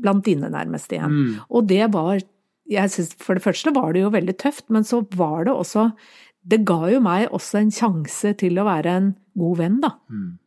blant 0.00 0.24
dine 0.24 0.48
nærmeste 0.48 0.96
igjen? 0.96 1.12
Mm. 1.12 1.32
Og 1.52 1.66
det 1.68 1.90
var 1.92 2.22
jeg 2.70 2.90
synes, 2.92 3.16
For 3.18 3.34
det 3.34 3.42
første 3.42 3.72
var 3.74 3.92
det 3.92 4.04
jo 4.04 4.12
veldig 4.14 4.36
tøft, 4.38 4.68
men 4.70 4.86
så 4.86 5.02
var 5.18 5.44
det 5.48 5.54
også 5.54 5.90
Det 6.40 6.62
ga 6.64 6.90
jo 6.92 7.00
meg 7.02 7.28
også 7.34 7.58
en 7.60 7.72
sjanse 7.74 8.32
til 8.40 8.60
å 8.60 8.64
være 8.68 8.94
en 8.96 9.08
god 9.36 9.58
venn, 9.58 9.80
da. 9.82 9.90
Mm. 10.08 10.38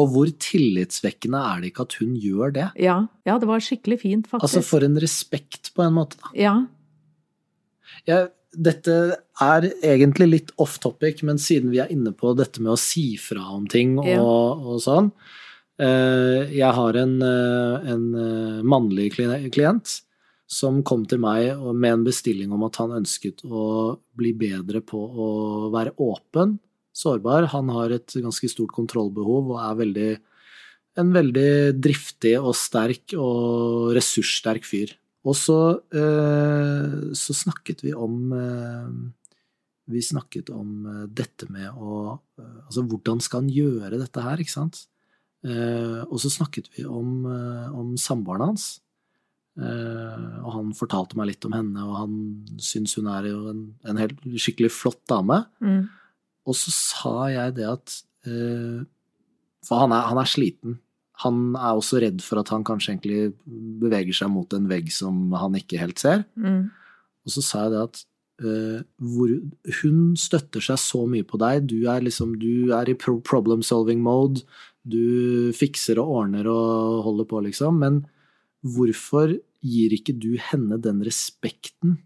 Og 0.00 0.08
hvor 0.14 0.30
tillitsvekkende 0.40 1.38
er 1.38 1.60
det 1.60 1.70
ikke 1.70 1.84
at 1.84 1.96
hun 2.00 2.14
gjør 2.18 2.54
det? 2.56 2.68
Ja, 2.80 2.96
ja 3.28 3.36
det 3.38 3.48
var 3.48 3.62
skikkelig 3.62 3.98
fint, 4.00 4.26
faktisk. 4.26 4.48
Altså 4.48 4.62
for 4.64 4.86
en 4.86 4.96
respekt, 5.00 5.70
på 5.76 5.84
en 5.84 5.94
måte. 5.98 6.18
Da. 6.22 6.32
Ja. 6.38 6.54
Jeg, 8.08 8.32
dette 8.52 8.94
er 9.40 9.66
egentlig 9.82 10.28
litt 10.28 10.50
off 10.60 10.78
topic, 10.82 11.22
men 11.24 11.40
siden 11.40 11.72
vi 11.72 11.80
er 11.82 11.92
inne 11.92 12.12
på 12.12 12.34
dette 12.36 12.60
med 12.62 12.74
å 12.74 12.80
si 12.80 13.16
fra 13.20 13.44
om 13.54 13.66
ting 13.70 13.98
og, 13.98 14.08
Ja. 14.08 14.22
og 14.22 14.80
sånn 14.84 15.12
eh, 15.80 16.52
Jeg 16.52 16.72
har 16.74 16.96
en, 16.96 17.22
eh, 17.22 17.92
en 17.92 18.14
eh, 18.14 18.62
mannlig 18.62 19.12
klient 19.16 20.02
som 20.46 20.82
kom 20.82 21.06
til 21.06 21.18
meg 21.18 21.56
med 21.74 21.92
en 21.92 22.04
bestilling 22.04 22.52
om 22.52 22.62
at 22.64 22.76
han 22.76 22.90
ønsket 22.90 23.40
å 23.48 23.98
bli 24.14 24.34
bedre 24.36 24.82
på 24.84 25.00
å 25.00 25.70
være 25.72 25.94
åpen, 25.96 26.58
sårbar. 26.92 27.48
Han 27.54 27.70
har 27.72 27.90
et 27.90 28.12
ganske 28.20 28.50
stort 28.52 28.74
kontrollbehov 28.76 29.48
og 29.54 29.60
er 29.62 29.78
veldig 29.80 30.10
en 31.00 31.12
veldig 31.14 31.80
driftig 31.80 32.34
og 32.36 32.52
sterk 32.52 33.14
og 33.16 33.94
ressurssterk 33.96 34.66
fyr. 34.68 34.92
Og 35.22 35.36
så, 35.38 35.58
eh, 35.94 36.94
så 37.14 37.34
snakket 37.36 37.84
vi 37.86 37.92
om 37.94 38.32
eh, 38.34 38.88
Vi 39.92 40.00
snakket 40.02 40.50
om 40.50 40.86
eh, 40.86 41.04
dette 41.06 41.50
med 41.50 41.70
å 41.70 42.18
Altså, 42.42 42.82
hvordan 42.88 43.20
skal 43.22 43.44
han 43.44 43.52
gjøre 43.52 44.00
dette 44.00 44.22
her, 44.24 44.40
ikke 44.40 44.54
sant? 44.56 44.86
Eh, 45.46 46.00
og 46.02 46.18
så 46.22 46.30
snakket 46.32 46.72
vi 46.74 46.82
om, 46.88 47.22
om 47.26 47.92
samboeren 48.00 48.50
hans. 48.50 48.80
Eh, 49.60 50.36
og 50.40 50.54
han 50.54 50.70
fortalte 50.76 51.18
meg 51.18 51.28
litt 51.28 51.44
om 51.44 51.52
henne, 51.52 51.84
og 51.84 51.98
han 51.98 52.14
syns 52.62 52.96
hun 52.96 53.10
er 53.12 53.28
jo 53.28 53.42
en, 53.50 53.66
en 53.84 54.00
helt 54.00 54.22
skikkelig 54.32 54.72
flott 54.72 55.02
dame. 55.10 55.42
Mm. 55.60 55.84
Og 56.48 56.56
så 56.58 56.72
sa 56.74 57.14
jeg 57.32 57.58
det 57.58 57.68
at 57.68 57.98
eh, 58.26 58.80
For 59.62 59.84
han 59.84 59.92
er, 59.94 60.08
han 60.10 60.18
er 60.22 60.30
sliten. 60.30 60.80
Han 61.22 61.56
er 61.56 61.76
også 61.76 62.00
redd 62.02 62.22
for 62.24 62.40
at 62.42 62.52
han 62.54 62.64
kanskje 62.66 62.94
egentlig 62.94 63.32
beveger 63.82 64.22
seg 64.22 64.32
mot 64.32 64.54
en 64.56 64.68
vegg 64.70 64.90
som 64.94 65.32
han 65.38 65.58
ikke 65.58 65.80
helt 65.80 66.02
ser. 66.02 66.24
Mm. 66.36 66.70
Og 67.22 67.34
så 67.34 67.44
sa 67.44 67.66
jeg 67.66 67.74
det 67.74 67.82
at 67.86 68.02
uh, 68.42 68.80
hvor, 68.98 69.32
hun 69.82 70.12
støtter 70.18 70.64
seg 70.64 70.80
så 70.82 71.04
mye 71.10 71.26
på 71.26 71.40
deg. 71.42 71.66
Du 71.70 71.78
er 71.90 72.04
liksom 72.04 72.36
du 72.40 72.72
er 72.74 72.90
i 72.90 72.98
problem 72.98 73.64
solving 73.66 74.02
mode. 74.04 74.44
Du 74.82 75.52
fikser 75.54 76.00
og 76.02 76.14
ordner 76.18 76.48
og 76.50 77.02
holder 77.06 77.28
på, 77.30 77.42
liksom. 77.46 77.78
Men 77.82 78.00
hvorfor 78.66 79.36
gir 79.62 79.94
ikke 79.94 80.16
du 80.18 80.34
henne 80.50 80.80
den 80.82 81.04
respekten 81.06 82.00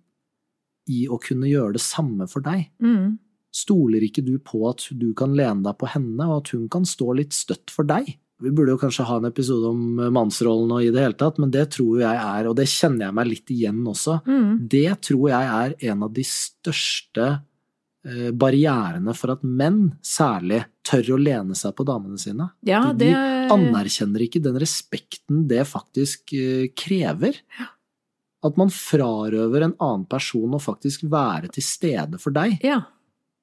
i 0.93 1.07
å 1.09 1.19
kunne 1.23 1.49
gjøre 1.49 1.79
det 1.79 1.85
samme 1.85 2.29
for 2.31 2.45
deg? 2.45 2.69
Mm. 2.85 3.17
Stoler 3.57 4.05
ikke 4.05 4.25
du 4.25 4.37
på 4.45 4.67
at 4.69 4.85
du 4.93 5.13
kan 5.17 5.33
lene 5.37 5.65
deg 5.65 5.79
på 5.81 5.89
henne, 5.89 6.29
og 6.29 6.43
at 6.43 6.53
hun 6.53 6.69
kan 6.73 6.85
stå 6.85 7.17
litt 7.17 7.37
støtt 7.37 7.73
for 7.73 7.89
deg? 7.89 8.19
Vi 8.43 8.51
burde 8.53 8.75
jo 8.75 8.79
kanskje 8.83 9.05
ha 9.09 9.17
en 9.17 9.25
episode 9.31 9.71
om 9.71 9.83
mannsrollen 10.13 10.73
og 10.77 10.83
i 10.85 10.91
det 10.93 11.01
hele 11.01 11.17
tatt, 11.17 11.39
men 11.41 11.51
det 11.55 11.71
tror 11.73 12.01
jeg 12.03 12.17
er, 12.21 12.49
og 12.51 12.57
det 12.59 12.67
kjenner 12.69 13.07
jeg 13.07 13.15
meg 13.17 13.27
litt 13.31 13.53
igjen 13.55 13.79
også, 13.89 14.19
Mm. 14.27 14.69
det 14.69 15.01
tror 15.09 15.29
jeg 15.31 15.47
er 15.61 15.75
en 15.93 16.03
av 16.05 16.13
de 16.13 16.25
største 16.29 17.29
eh, 18.07 18.31
barrierene 18.37 19.15
for 19.17 19.33
at 19.33 19.43
menn 19.43 19.97
særlig 20.05 20.61
tør 20.87 21.15
å 21.17 21.19
lene 21.19 21.57
seg 21.59 21.75
på 21.75 21.87
damene 21.89 22.19
sine. 22.21 22.51
Ja, 22.63 22.93
De 22.93 23.09
anerkjenner 23.51 24.21
ikke 24.23 24.43
den 24.45 24.59
respekten 24.61 25.49
det 25.49 25.65
faktisk 25.67 26.33
eh, 26.37 26.69
krever. 26.77 27.41
At 28.45 28.57
man 28.61 28.69
frarøver 28.71 29.65
en 29.65 29.75
annen 29.81 30.05
person 30.07 30.53
å 30.55 30.61
faktisk 30.63 31.09
være 31.11 31.49
til 31.57 31.65
stede 31.67 32.21
for 32.23 32.31
deg. 32.37 32.61
Ja. 32.63 32.83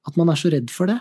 At 0.07 0.15
man 0.15 0.29
er 0.29 0.35
så 0.39 0.51
redd 0.53 0.69
for 0.71 0.87
det. 0.87 0.99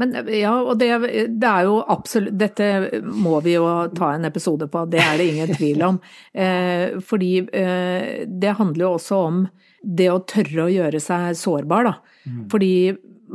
Men 0.00 0.14
ja, 0.32 0.54
og 0.56 0.78
det, 0.80 0.88
det 1.36 1.48
er 1.48 1.66
jo 1.68 1.82
absolutt 1.92 2.38
Dette 2.40 3.02
må 3.04 3.36
vi 3.44 3.58
jo 3.58 3.66
ta 3.92 4.14
en 4.14 4.24
episode 4.24 4.64
på, 4.72 4.86
det 4.88 5.02
er 5.04 5.20
det 5.20 5.26
ingen 5.32 5.56
tvil 5.56 5.88
om. 5.90 6.02
Eh, 6.32 6.96
fordi 7.04 7.42
eh, 7.52 8.22
det 8.24 8.54
handler 8.56 8.86
jo 8.86 8.92
også 8.96 9.16
om 9.26 9.42
det 9.82 10.06
å 10.08 10.22
tørre 10.28 10.64
å 10.64 10.72
gjøre 10.72 11.00
seg 11.02 11.36
sårbar, 11.36 11.84
da. 11.84 11.92
Fordi 12.50 12.72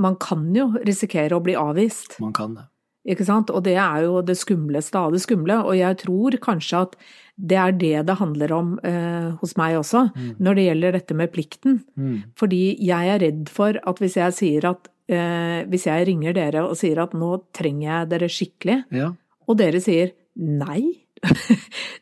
man 0.01 0.17
kan 0.21 0.47
jo 0.55 0.71
risikere 0.81 1.37
å 1.37 1.43
bli 1.43 1.53
avvist. 1.59 2.17
Man 2.23 2.33
kan 2.35 2.55
det. 2.57 2.65
Ikke 3.07 3.27
sant? 3.27 3.51
Og 3.53 3.63
det 3.63 3.77
er 3.79 4.03
jo 4.07 4.19
det 4.25 4.35
skumleste 4.39 4.99
av 4.99 5.13
det 5.15 5.21
skumle. 5.23 5.61
Og 5.63 5.77
jeg 5.77 5.99
tror 6.01 6.37
kanskje 6.43 6.83
at 6.87 6.97
det 7.37 7.59
er 7.61 7.75
det 7.77 7.93
det 8.09 8.17
handler 8.19 8.53
om 8.55 8.75
eh, 8.87 9.29
hos 9.39 9.55
meg 9.59 9.77
også, 9.79 10.07
når 10.41 10.57
det 10.57 10.67
gjelder 10.67 10.97
dette 10.97 11.17
med 11.21 11.31
plikten. 11.35 11.81
Mm. 11.95 12.15
Fordi 12.39 12.61
jeg 12.83 13.13
er 13.13 13.21
redd 13.23 13.51
for 13.53 13.77
at 13.77 14.01
hvis 14.03 14.17
jeg 14.19 14.37
sier 14.41 14.71
at 14.73 14.89
eh, 15.09 15.63
Hvis 15.71 15.85
jeg 15.87 16.07
ringer 16.07 16.33
dere 16.37 16.63
og 16.67 16.75
sier 16.79 16.99
at 17.03 17.13
nå 17.17 17.31
trenger 17.55 17.87
jeg 17.89 18.09
dere 18.13 18.29
skikkelig, 18.29 18.79
Ja. 18.91 19.11
og 19.47 19.57
dere 19.57 19.79
sier 19.83 20.11
nei, 20.37 20.81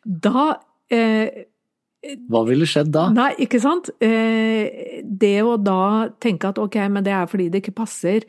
da 0.03 0.47
eh, 0.91 1.45
Hva 2.29 2.41
ville 2.47 2.67
skjedd 2.69 2.91
da? 2.93 3.07
Nei, 3.15 3.31
ikke 3.45 3.61
sant? 3.63 3.89
Eh, 4.03 5.01
det 5.05 5.37
å 5.45 5.55
da 5.57 6.09
tenke 6.21 6.51
at 6.51 6.59
ok, 6.61 6.75
men 6.91 7.05
det 7.05 7.13
er 7.17 7.25
fordi 7.31 7.47
det 7.53 7.63
ikke 7.63 7.77
passer, 7.79 8.27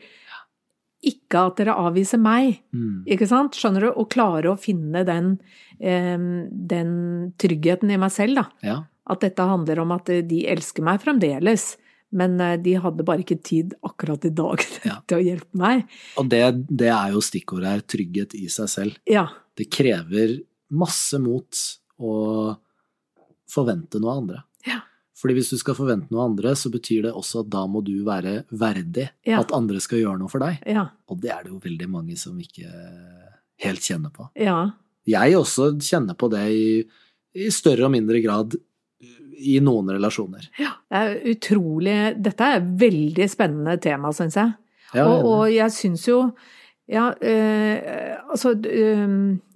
ikke 1.07 1.43
at 1.51 1.59
dere 1.59 1.75
avviser 1.77 2.17
meg. 2.19 2.55
Mm. 2.73 3.03
Ikke 3.13 3.27
sant? 3.29 3.53
Skjønner 3.55 3.85
du? 3.85 3.89
Å 4.01 4.05
klare 4.09 4.49
å 4.49 4.57
finne 4.59 5.03
den, 5.05 5.35
eh, 5.79 6.17
den 6.17 6.95
tryggheten 7.37 7.91
i 7.93 7.99
meg 8.01 8.11
selv, 8.15 8.39
da. 8.41 8.47
Ja. 8.65 8.79
At 9.07 9.21
dette 9.23 9.45
handler 9.47 9.83
om 9.85 9.93
at 9.95 10.09
de 10.09 10.39
elsker 10.49 10.83
meg 10.83 10.99
fremdeles, 11.05 11.75
men 12.11 12.39
eh, 12.41 12.55
de 12.63 12.75
hadde 12.79 13.03
bare 13.07 13.23
ikke 13.25 13.39
tid 13.43 13.73
akkurat 13.83 14.23
i 14.25 14.31
dag 14.35 14.63
Ja. 14.87 14.99
til 15.07 15.17
å 15.19 15.23
hjelpe 15.25 15.57
meg. 15.59 15.85
Og 16.21 16.29
det, 16.31 16.43
det 16.69 16.91
er 16.93 17.11
jo 17.15 17.23
stikkordet 17.25 17.73
her, 17.73 17.81
trygghet 17.83 18.35
i 18.39 18.45
seg 18.53 18.69
selv. 18.71 18.99
Ja. 19.09 19.25
Det 19.57 19.67
krever 19.73 20.37
masse 20.71 21.19
mot 21.23 21.59
å 21.99 22.13
forvente 23.49 23.99
noe 24.03 24.11
av 24.13 24.21
andre. 24.21 24.41
Ja. 24.67 24.81
Fordi 25.17 25.33
hvis 25.39 25.49
du 25.49 25.57
skal 25.57 25.73
forvente 25.77 26.11
noe 26.13 26.21
av 26.25 26.31
andre, 26.33 26.51
så 26.59 26.69
betyr 26.73 27.07
det 27.07 27.13
også 27.17 27.41
at 27.45 27.49
da 27.53 27.63
må 27.71 27.81
du 27.85 27.95
være 28.05 28.43
verdig 28.51 29.07
Ja. 29.25 29.39
at 29.41 29.53
andre 29.55 29.79
skal 29.81 30.01
gjøre 30.03 30.19
noe 30.21 30.29
for 30.29 30.43
deg. 30.43 30.59
Ja. 30.67 30.89
Og 31.09 31.21
det 31.23 31.31
er 31.33 31.43
det 31.47 31.53
jo 31.55 31.61
veldig 31.63 31.87
mange 31.89 32.17
som 32.19 32.37
ikke 32.39 32.69
helt 33.63 33.81
kjenner 33.87 34.11
på. 34.13 34.27
Ja. 34.37 34.59
Jeg 35.07 35.37
også 35.39 35.71
kjenner 35.81 36.17
på 36.19 36.29
det 36.29 36.43
i, 36.53 36.67
i 37.39 37.47
større 37.55 37.87
og 37.87 37.93
mindre 37.95 38.19
grad 38.21 38.57
i 39.37 39.59
noen 39.61 39.91
relasjoner. 39.93 40.47
Ja, 40.57 40.71
Det 40.89 41.01
er 41.01 41.17
utrolig 41.33 41.97
Dette 42.17 42.43
er 42.43 42.61
et 42.61 42.69
veldig 42.81 43.27
spennende 43.29 43.77
tema, 43.81 44.09
syns 44.15 44.37
jeg. 44.39 44.55
Ja, 44.95 45.05
og, 45.05 45.25
og 45.25 45.41
jeg 45.51 45.71
syns 45.75 46.07
jo 46.07 46.21
Ja, 46.87 47.09
eh, 47.19 48.15
altså 48.31 48.53
eh, 48.55 49.07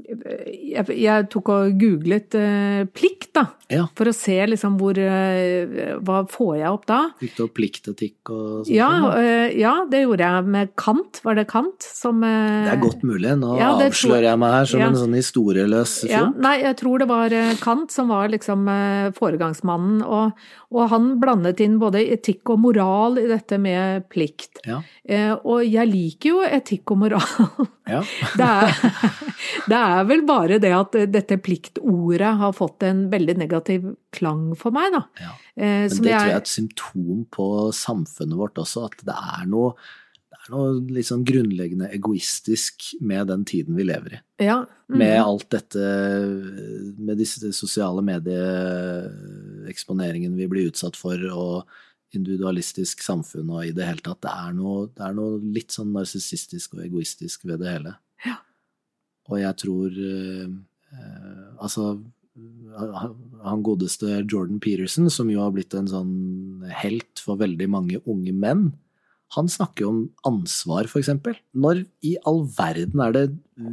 jeg, 0.06 0.86
jeg 0.98 1.28
tok 1.32 1.52
og 1.54 1.76
googlet 1.80 2.38
eh, 2.40 2.84
plikt, 2.94 3.32
da. 3.38 3.46
Ja. 3.72 3.86
For 3.96 4.10
å 4.10 4.14
se 4.16 4.36
liksom 4.52 4.76
hvor 4.82 4.98
eh, 5.00 5.96
Hva 6.04 6.22
får 6.28 6.56
jeg 6.60 6.68
opp 6.68 6.88
da? 6.90 7.00
Fikk 7.22 7.38
du 7.38 7.44
opp 7.46 7.54
pliktetikk 7.56 8.32
og 8.34 8.66
sånt? 8.66 8.74
Ja, 8.76 8.90
eh, 9.16 9.54
ja, 9.60 9.74
det 9.88 10.04
gjorde 10.04 10.28
jeg 10.28 10.52
med 10.58 10.74
Kant. 10.80 11.22
Var 11.24 11.40
det 11.40 11.46
Kant 11.52 11.86
som 11.86 12.20
eh, 12.28 12.66
det 12.68 12.74
er 12.74 12.82
godt 12.82 13.06
mulig. 13.08 13.32
Nå 13.40 13.56
ja, 13.60 13.72
avslører 13.78 14.28
jeg 14.32 14.42
meg 14.44 14.56
her 14.58 14.72
som 14.74 14.84
en 14.86 15.00
sånn 15.00 15.16
historieløs 15.16 15.96
Ja, 16.12 16.26
nei, 16.36 16.58
jeg 16.66 16.78
tror 16.82 17.04
det 17.04 17.08
var 17.12 17.36
eh, 17.36 17.54
Kant 17.64 17.96
som 17.96 18.12
var 18.12 18.32
liksom 18.34 18.68
eh, 18.72 19.12
foregangsmannen, 19.16 20.02
og, 20.04 20.36
og 20.76 20.92
han 20.92 21.14
blandet 21.22 21.64
inn 21.64 21.80
både 21.82 22.04
etikk 22.12 22.52
og 22.54 22.62
moral 22.66 23.20
i 23.22 23.28
dette 23.32 23.60
med 23.62 24.10
plikt. 24.12 24.62
Eh, 24.68 25.32
og 25.32 25.64
jeg 25.64 25.88
liker 25.90 26.36
jo 26.36 26.44
etikk 26.46 26.92
og 26.94 27.06
moral. 27.06 27.70
Ja. 27.90 28.04
Det 28.40 28.46
er, 28.48 28.76
det 29.72 29.78
er 29.78 29.91
vel 30.08 30.22
bare 30.28 30.58
det 30.62 30.72
at 30.76 30.96
eh, 31.00 31.08
dette 31.12 31.38
pliktordet 31.44 32.34
har 32.42 32.54
fått 32.58 32.84
en 32.88 33.00
veldig 33.12 33.36
negativ 33.42 33.82
klang 34.16 34.44
for 34.60 34.72
meg, 34.76 34.88
da. 34.96 35.02
Ja. 35.22 35.32
Eh, 35.56 35.82
Men 35.86 35.90
som 35.94 36.04
det 36.06 36.12
tror 36.14 36.28
jeg 36.28 36.36
er 36.36 36.42
et 36.42 36.56
symptom 36.56 37.18
på 37.38 37.46
samfunnet 37.76 38.38
vårt 38.40 38.58
også, 38.62 38.80
at 38.90 38.98
det 39.08 39.18
er 39.18 39.44
noe, 39.52 39.70
det 40.32 40.38
er 40.40 40.48
noe 40.56 40.68
litt 40.98 41.10
sånn 41.10 41.28
grunnleggende 41.28 41.88
egoistisk 41.96 42.76
med 43.02 43.22
den 43.32 43.44
tiden 43.48 43.74
vi 43.78 43.84
lever 43.90 44.12
i. 44.18 44.20
Ja. 44.48 44.58
mm, 44.90 44.98
Med 45.04 45.18
alt 45.22 45.48
dette, 45.54 45.82
med 46.98 47.16
disse 47.22 47.38
sosiale 47.56 48.02
medieeksponeringen 48.06 50.34
vi 50.38 50.48
blir 50.52 50.70
utsatt 50.72 50.96
for, 51.00 51.18
og 51.32 51.56
individualistisk 52.18 52.96
samfunn 53.06 53.50
og 53.54 53.62
i 53.70 53.74
det 53.76 53.86
hele 53.88 54.04
tatt. 54.04 54.22
Det 54.26 54.32
er 54.32 54.52
noe, 54.58 54.80
det 54.92 55.04
er 55.08 55.14
noe 55.16 55.32
litt 55.56 55.72
sånn 55.72 55.94
narsissistisk 55.96 56.68
og 56.76 56.82
egoistisk 56.86 57.38
ved 57.48 57.58
det 57.64 57.70
hele. 57.78 57.92
Ja. 58.26 58.36
Og 59.30 59.38
jeg 59.42 59.58
tror 59.62 59.92
eh, 59.92 60.48
eh, 60.98 61.44
Altså, 61.62 61.92
han 63.46 63.64
godeste 63.66 64.22
Jordan 64.32 64.60
Peterson, 64.64 65.10
som 65.12 65.30
jo 65.30 65.42
har 65.44 65.52
blitt 65.54 65.76
en 65.78 65.90
sånn 65.92 66.64
helt 66.82 67.20
for 67.22 67.38
veldig 67.42 67.68
mange 67.70 68.00
unge 68.10 68.34
menn, 68.34 68.72
han 69.36 69.48
snakker 69.52 69.86
jo 69.86 69.90
om 69.92 70.00
ansvar, 70.28 70.90
eksempel. 71.00 71.38
Når 71.56 71.86
i 72.08 72.16
all 72.28 72.42
verden 72.58 73.00
er 73.04 73.14
det 73.16 73.26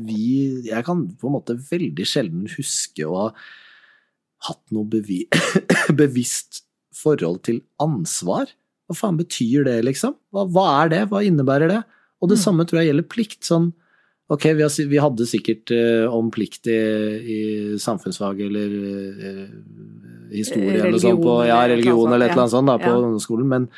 vi 0.06 0.68
Jeg 0.68 0.84
kan 0.86 1.06
på 1.18 1.26
en 1.30 1.34
måte 1.34 1.56
veldig 1.70 2.04
sjelden 2.06 2.44
huske 2.52 3.06
å 3.08 3.16
ha 3.16 3.28
hatt 4.46 4.62
noe 4.74 4.86
bevi 4.86 5.24
bevisst 6.02 6.62
forhold 6.94 7.42
til 7.48 7.62
ansvar. 7.82 8.50
Hva 8.86 8.96
faen 9.00 9.18
betyr 9.18 9.66
det, 9.66 9.80
liksom? 9.86 10.14
Hva, 10.34 10.46
hva 10.46 10.66
er 10.84 10.92
det? 10.94 11.02
Hva 11.10 11.24
innebærer 11.26 11.72
det? 11.72 11.80
Og 12.22 12.30
det 12.30 12.38
Mm. 12.38 12.44
samme 12.44 12.66
tror 12.66 12.80
jeg 12.82 12.90
gjelder 12.92 13.08
plikt. 13.10 13.42
Sånn, 13.46 13.72
ok, 14.28 14.44
vi, 14.58 14.64
har, 14.64 14.72
vi 14.90 15.00
hadde 15.02 15.26
sikkert 15.28 15.72
uh, 15.74 16.06
om 16.14 16.30
plikt 16.34 16.68
i, 16.70 16.78
i 16.78 17.38
samfunnsfag 17.80 18.42
eller 18.48 18.74
uh, 18.74 19.46
historie 20.34 20.76
eller 20.76 20.96
noe 20.96 21.02
sånt 21.02 21.22
på 21.22 21.38
Religion 21.38 21.48
ja, 21.48 21.62
eller 21.62 21.64
eller 21.64 21.82
religion 21.82 22.12
eller 22.12 22.26
et 22.26 22.34
eller 22.34 22.44
annet 22.44 22.56
sånt 22.56 22.72
da, 22.72 22.76
på 22.82 22.92
Ja. 22.92 22.98
ungdomsskolen, 23.00 23.48
men 23.48 23.68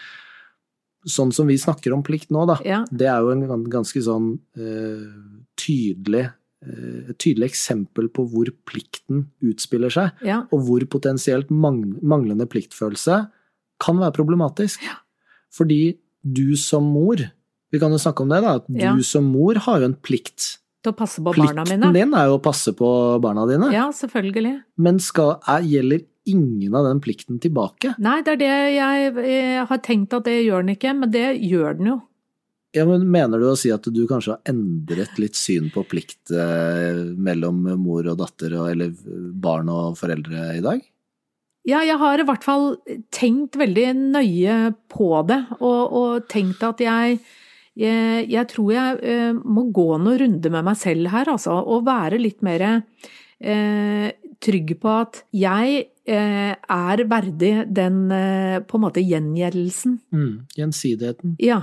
sånn 1.08 1.30
som 1.32 1.48
vi 1.48 1.56
snakker 1.58 1.94
om 1.96 2.02
plikt 2.04 2.32
nå, 2.34 2.44
da, 2.50 2.58
Ja. 2.66 2.82
det 2.90 3.08
er 3.08 3.24
jo 3.24 3.30
en 3.32 3.64
ganske 3.70 4.02
sånn 4.04 4.34
uh, 4.58 5.08
tydelig 5.56 6.28
et 6.60 7.16
tydelig 7.16 7.46
eksempel 7.54 8.10
på 8.12 8.26
hvor 8.28 8.50
plikten 8.68 9.22
utspiller 9.48 9.88
seg, 9.88 10.18
ja. 10.20 10.42
og 10.52 10.66
hvor 10.66 10.84
potensielt 10.92 11.48
manglende 11.48 12.44
pliktfølelse 12.52 13.16
kan 13.80 13.96
være 13.96 14.12
problematisk. 14.12 14.84
Fordi 15.56 15.96
du 16.20 16.52
som 16.60 16.84
mor, 16.92 17.22
vi 17.72 17.78
kan 17.83 17.92
jo 17.94 17.98
snakke 18.02 18.24
om 18.24 18.28
det, 18.33 18.40
da, 18.42 18.54
at 18.61 18.66
du 18.68 18.78
Ja. 18.83 18.94
som 19.06 19.24
mor 19.30 19.54
har 19.66 19.80
jo 19.80 19.90
en 19.90 19.94
plikt. 19.94 20.56
Til 20.83 20.92
å 20.92 20.96
passe 20.96 21.20
på 21.20 21.35
barna 21.37 21.62
mine. 21.64 21.76
Plikten 21.76 21.92
din 21.94 22.14
er 22.16 22.26
jo 22.30 22.38
å 22.38 22.42
passe 22.42 22.72
på 22.72 23.20
barna 23.20 23.46
dine, 23.46 23.70
Ja, 23.72 23.90
selvfølgelig. 23.92 24.62
men 24.78 24.98
skal, 24.98 25.37
er, 25.46 25.61
gjelder 25.62 26.04
ingen 26.26 26.74
av 26.74 26.85
den 26.87 27.00
plikten 27.00 27.40
tilbake? 27.40 27.94
Nei, 27.98 28.20
det 28.22 28.33
er 28.33 28.37
det 28.40 28.52
jeg, 28.76 29.14
jeg 29.26 29.66
har 29.68 29.78
tenkt 29.85 30.14
at 30.14 30.24
det 30.24 30.38
gjør 30.44 30.64
den 30.64 30.74
ikke, 30.76 30.94
men 30.98 31.11
det 31.11 31.26
gjør 31.42 31.76
den 31.78 31.87
jo. 31.94 31.98
Ja, 32.72 32.85
men 32.87 33.02
Mener 33.11 33.40
du 33.42 33.48
å 33.50 33.56
si 33.59 33.72
at 33.74 33.83
du 33.83 34.06
kanskje 34.06 34.37
har 34.37 34.40
endret 34.52 35.18
litt 35.18 35.35
syn 35.35 35.72
på 35.74 35.83
plikt 35.90 36.30
eh, 36.30 37.00
mellom 37.18 37.64
mor 37.83 38.06
og 38.12 38.20
datter, 38.20 38.52
eller 38.70 38.92
barn 39.35 39.68
og 39.68 39.96
foreldre 39.98 40.56
i 40.56 40.62
dag? 40.62 40.80
Ja, 41.66 41.83
jeg 41.85 41.98
har 42.00 42.18
i 42.22 42.24
hvert 42.24 42.44
fall 42.46 42.76
tenkt 43.12 43.59
veldig 43.61 43.88
nøye 44.14 44.54
på 44.88 45.11
det, 45.28 45.42
og, 45.61 45.92
og 45.92 46.28
tenkt 46.30 46.62
at 46.64 46.78
jeg, 46.80 47.18
jeg, 47.80 48.26
jeg 48.30 48.48
tror 48.50 48.72
jeg 48.74 48.98
eh, 49.08 49.32
må 49.32 49.66
gå 49.72 49.86
noen 49.96 50.18
runder 50.20 50.52
med 50.52 50.66
meg 50.68 50.78
selv 50.80 51.10
her, 51.12 51.30
altså. 51.32 51.56
Og 51.64 51.86
være 51.86 52.20
litt 52.20 52.44
mer 52.44 52.66
eh, 52.68 54.10
trygg 54.40 54.74
på 54.80 54.92
at 54.92 55.22
jeg 55.36 55.82
eh, 56.08 56.52
er 56.54 57.04
verdig 57.10 57.52
den 57.72 58.02
eh, 58.14 58.58
på 58.64 58.78
en 58.78 58.84
måte 58.86 59.04
gjengjeldelsen. 59.04 59.98
Mm. 60.12 60.32
Gjensidigheten. 60.58 61.36
Ja. 61.42 61.62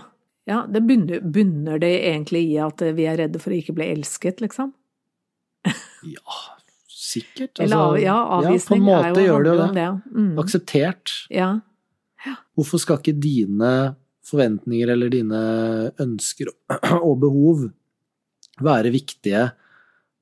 ja 0.49 0.63
det 0.71 0.83
bunner, 0.89 1.21
bunner 1.21 1.81
det 1.83 1.93
egentlig 2.09 2.47
i 2.51 2.57
at 2.65 2.81
vi 2.97 3.07
er 3.09 3.21
redde 3.23 3.41
for 3.43 3.53
å 3.53 3.61
ikke 3.61 3.77
bli 3.77 3.91
elsket, 3.95 4.41
liksom? 4.45 4.73
Ja, 6.07 6.41
sikkert. 6.87 7.59
Eller 7.59 7.77
av- 7.77 8.01
ja, 8.01 8.17
avvisning 8.37 8.81
på 8.81 8.81
en 8.81 8.85
måte 8.87 9.23
gjør 9.25 9.43
det 9.43 9.53
jo 9.53 9.61
det. 9.61 9.71
det. 9.75 9.87
Mm. 10.13 10.33
Akseptert. 10.43 11.15
Ja. 11.33 11.49
Hvorfor 12.57 12.81
skal 12.81 13.01
ikke 13.01 13.17
dine 13.21 13.71
forventninger 14.27 14.91
eller 14.93 15.11
dine 15.13 15.41
ønsker 16.03 16.51
og 17.07 17.15
behov 17.23 17.67
være 18.63 18.93
viktige 18.93 19.49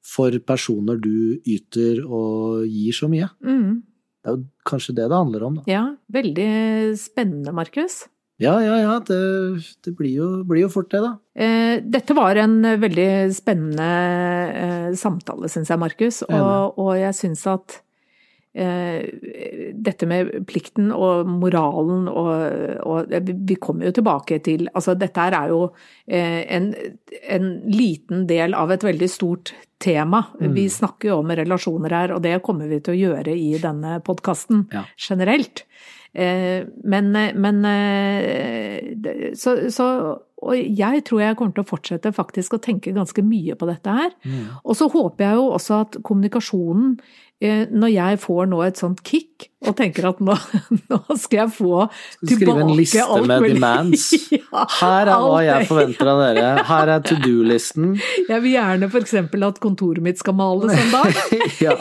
for 0.06 0.36
personer 0.46 1.00
du 1.02 1.42
yter 1.42 2.04
og 2.06 2.66
gir 2.70 2.96
så 2.96 3.10
mye? 3.12 3.30
Mm. 3.42 3.82
Det 4.26 4.32
er 4.32 4.36
jo 4.38 4.44
kanskje 4.66 4.98
det 4.98 5.08
det 5.10 5.18
handler 5.22 5.48
om, 5.48 5.62
da. 5.62 5.70
ja. 5.70 5.86
Veldig 6.14 6.50
spennende, 6.98 7.54
Markus. 7.54 8.06
Ja, 8.42 8.58
ja, 8.60 8.76
ja, 8.82 8.96
det, 9.08 9.18
det 9.86 9.94
blir, 9.96 10.12
jo, 10.18 10.30
blir 10.44 10.66
jo 10.66 10.72
fort 10.74 10.90
det, 10.92 11.00
da. 11.06 11.14
Eh, 11.40 11.78
dette 11.80 12.16
var 12.18 12.36
en 12.42 12.58
veldig 12.82 13.08
spennende 13.32 13.88
eh, 14.52 14.90
samtale, 15.00 15.48
syns 15.52 15.72
jeg, 15.72 15.80
Markus. 15.80 16.20
Og, 16.28 16.76
og 16.82 16.92
jeg 17.00 17.16
syns 17.16 17.46
at 17.48 17.78
dette 18.56 20.08
med 20.08 20.30
plikten 20.48 20.92
og 20.96 21.28
moralen 21.28 22.06
og, 22.08 22.86
og 22.88 23.12
Vi 23.50 23.58
kommer 23.60 23.90
jo 23.90 23.96
tilbake 23.98 24.38
til 24.46 24.70
Altså, 24.74 24.96
dette 24.96 25.20
er 25.28 25.50
jo 25.52 25.60
eh, 26.08 26.46
en, 26.56 26.70
en 27.36 27.50
liten 27.68 28.24
del 28.30 28.56
av 28.56 28.72
et 28.72 28.84
veldig 28.88 29.10
stort 29.12 29.52
tema. 29.84 30.24
Mm. 30.40 30.54
Vi 30.56 30.70
snakker 30.72 31.12
jo 31.12 31.18
om 31.20 31.34
relasjoner 31.36 31.92
her, 32.00 32.14
og 32.16 32.24
det 32.24 32.38
kommer 32.48 32.72
vi 32.72 32.80
til 32.80 32.96
å 32.96 33.02
gjøre 33.10 33.36
i 33.36 33.58
denne 33.60 34.00
podkasten 34.08 34.66
Ja. 34.72 34.86
generelt. 34.98 35.66
Eh, 36.16 36.64
Men, 36.88 37.12
men 37.12 37.66
eh, 37.66 39.34
så, 39.36 39.70
så 39.70 39.88
Og 40.46 40.54
jeg 40.56 41.04
tror 41.08 41.22
jeg 41.24 41.36
kommer 41.40 41.56
til 41.56 41.64
å 41.64 41.68
fortsette 41.68 42.12
faktisk 42.14 42.54
å 42.54 42.60
tenke 42.62 42.92
ganske 42.94 43.24
mye 43.26 43.56
på 43.58 43.66
dette 43.66 43.90
her. 43.90 44.12
Og 44.64 44.76
så 44.78 44.86
håper 44.94 45.24
jeg 45.26 45.36
jo 45.40 45.46
også 45.56 45.80
at 45.82 45.96
kommunikasjonen, 46.06 47.00
eh, 47.00 47.25
når 47.42 47.92
jeg 47.92 48.20
får 48.24 48.46
nå 48.52 48.62
et 48.64 48.80
sånt 48.80 49.04
kick, 49.04 49.50
og 49.68 49.76
tenker 49.78 50.08
at 50.12 50.20
nå, 50.24 50.36
nå 50.92 51.00
skal 51.18 51.40
jeg 51.44 51.54
få 51.58 51.86
Skal 51.90 52.26
mulig. 52.26 52.38
skrive 52.38 52.56
en 52.66 52.72
tilbake 52.72 52.78
liste 52.80 53.04
alt 53.06 53.28
med 53.32 53.48
demands? 53.56 54.06
ja, 54.36 54.66
Her 54.80 55.12
er 55.16 55.26
hva 55.26 55.40
jeg 55.46 55.68
forventer 55.70 56.12
av 56.14 56.22
dere. 56.26 56.50
Her 56.70 56.94
er 56.96 57.06
to 57.06 57.16
do-listen. 57.24 57.96
Jeg 58.30 58.42
vil 58.44 58.56
gjerne 58.56 58.88
f.eks. 58.90 59.14
at 59.50 59.60
kontoret 59.64 60.02
mitt 60.04 60.20
skal 60.22 60.34
males 60.38 60.74
en 60.74 60.92
dag. 60.94 61.20
Ja, 61.62 61.76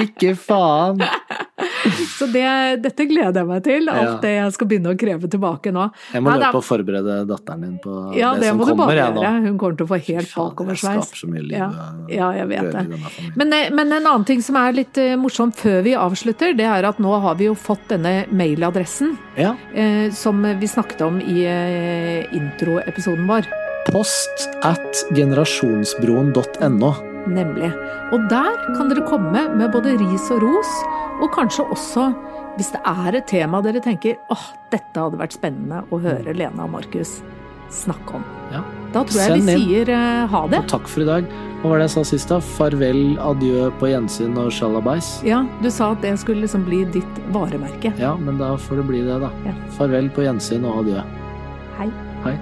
ikke 0.00 0.32
faen. 0.38 1.00
Så 2.18 2.26
det, 2.32 2.44
dette 2.82 3.04
gleder 3.08 3.40
jeg 3.42 3.48
meg 3.48 3.62
til. 3.66 3.88
Alt 3.92 4.02
Ja. 4.04 4.14
det 4.22 4.32
jeg 4.34 4.52
skal 4.56 4.68
begynne 4.70 4.92
å 4.94 4.98
kreve 4.98 5.28
tilbake 5.30 5.70
nå. 5.74 5.84
Jeg 6.12 6.22
må 6.24 6.32
Nei, 6.32 6.38
løpe 6.42 6.58
og 6.60 6.64
forberede 6.66 7.16
datteren 7.28 7.62
din 7.64 7.76
på 7.82 7.94
Ja, 8.16 8.32
det, 8.34 8.42
det 8.44 8.50
som 8.52 8.62
kommer. 8.64 8.94
jeg, 8.96 9.14
nå. 9.14 9.22
Hun 9.46 9.58
kommer 9.60 9.78
til 9.78 9.86
å 9.86 9.90
få 9.92 9.98
helt 10.08 10.32
bakoversveis. 10.34 11.08
Skaper 11.10 11.20
så 11.22 11.30
mye 11.30 11.44
liv 11.44 11.56
Ja. 11.58 11.68
Ja, 12.10 12.30
jeg 12.40 12.48
vet 12.50 12.70
det. 12.74 12.84
Men, 13.38 13.52
eh, 13.56 13.70
men 13.74 13.92
en 13.92 14.00
annen 14.10 14.26
ting 14.28 14.42
som 14.44 14.58
er 14.60 14.74
litt 14.76 14.98
eh, 15.00 15.14
morsomt 15.20 15.56
før 15.60 15.82
vi 15.86 15.94
avslutter, 15.98 16.56
det 16.58 16.66
er 16.68 16.83
at 16.88 17.00
nå 17.02 17.12
har 17.24 17.38
vi 17.38 17.48
jo 17.48 17.56
fått 17.58 17.86
denne 17.92 18.24
mailadressen 18.34 19.14
ja, 19.40 19.54
eh, 19.74 20.10
som 20.14 20.42
vi 20.44 20.68
snakket 20.70 21.04
om 21.06 21.20
i 21.22 21.44
eh, 21.48 22.34
introepisoden 22.36 23.26
vår. 23.30 23.48
post 23.90 24.48
at 24.64 25.04
generasjonsbroen.no. 25.12 26.92
Nemlig. 27.28 27.70
Og 28.12 28.24
der 28.30 28.56
kan 28.76 28.88
dere 28.90 29.04
komme 29.08 29.46
med 29.56 29.72
både 29.72 29.96
ris 30.00 30.28
og 30.32 30.44
ros, 30.44 30.72
og 31.20 31.30
kanskje 31.36 31.68
også 31.72 32.08
hvis 32.54 32.70
det 32.70 32.82
er 32.86 33.16
et 33.18 33.26
tema 33.26 33.58
dere 33.64 33.82
tenker 33.82 34.20
åh, 34.30 34.50
dette 34.70 35.00
hadde 35.00 35.18
vært 35.18 35.34
spennende 35.34 35.82
å 35.90 35.98
høre 36.02 36.36
Lena 36.36 36.68
og 36.68 36.76
Markus 36.76 37.18
snakke 37.74 38.20
om. 38.20 38.24
Ja. 38.52 38.62
Da 38.94 39.02
tror 39.02 39.18
jeg 39.18 39.32
Send 39.32 39.48
vi 39.50 39.56
inn. 39.56 39.66
sier 39.66 39.90
uh, 39.90 40.28
ha 40.30 40.44
det. 40.52 40.62
Og 40.62 40.70
takk 40.70 40.88
for 40.90 41.02
i 41.02 41.08
dag. 41.08 41.28
Hva 41.64 41.72
var 41.72 41.80
det 41.80 41.86
jeg 41.88 41.94
sa 41.96 42.02
sist, 42.12 42.28
da? 42.30 42.38
Farvel, 42.44 43.02
adjø, 43.24 43.68
på 43.80 43.88
gjensyn 43.90 44.36
og 44.38 44.50
sjalabais. 44.54 45.08
Ja, 45.26 45.42
du 45.64 45.70
sa 45.72 45.92
at 45.96 46.02
det 46.04 46.12
skulle 46.20 46.44
liksom 46.44 46.66
bli 46.68 46.82
ditt 46.94 47.20
varemerke. 47.34 47.94
Ja, 47.98 48.14
men 48.20 48.38
da 48.38 48.52
får 48.60 48.82
det 48.82 48.88
bli 48.92 49.04
det, 49.06 49.16
da. 49.24 49.32
Ja. 49.48 49.54
Farvel 49.78 50.10
på 50.14 50.26
gjensyn 50.26 50.66
og 50.68 50.84
adjø. 50.84 51.02
Hei. 51.78 51.88
Hei. 52.26 52.36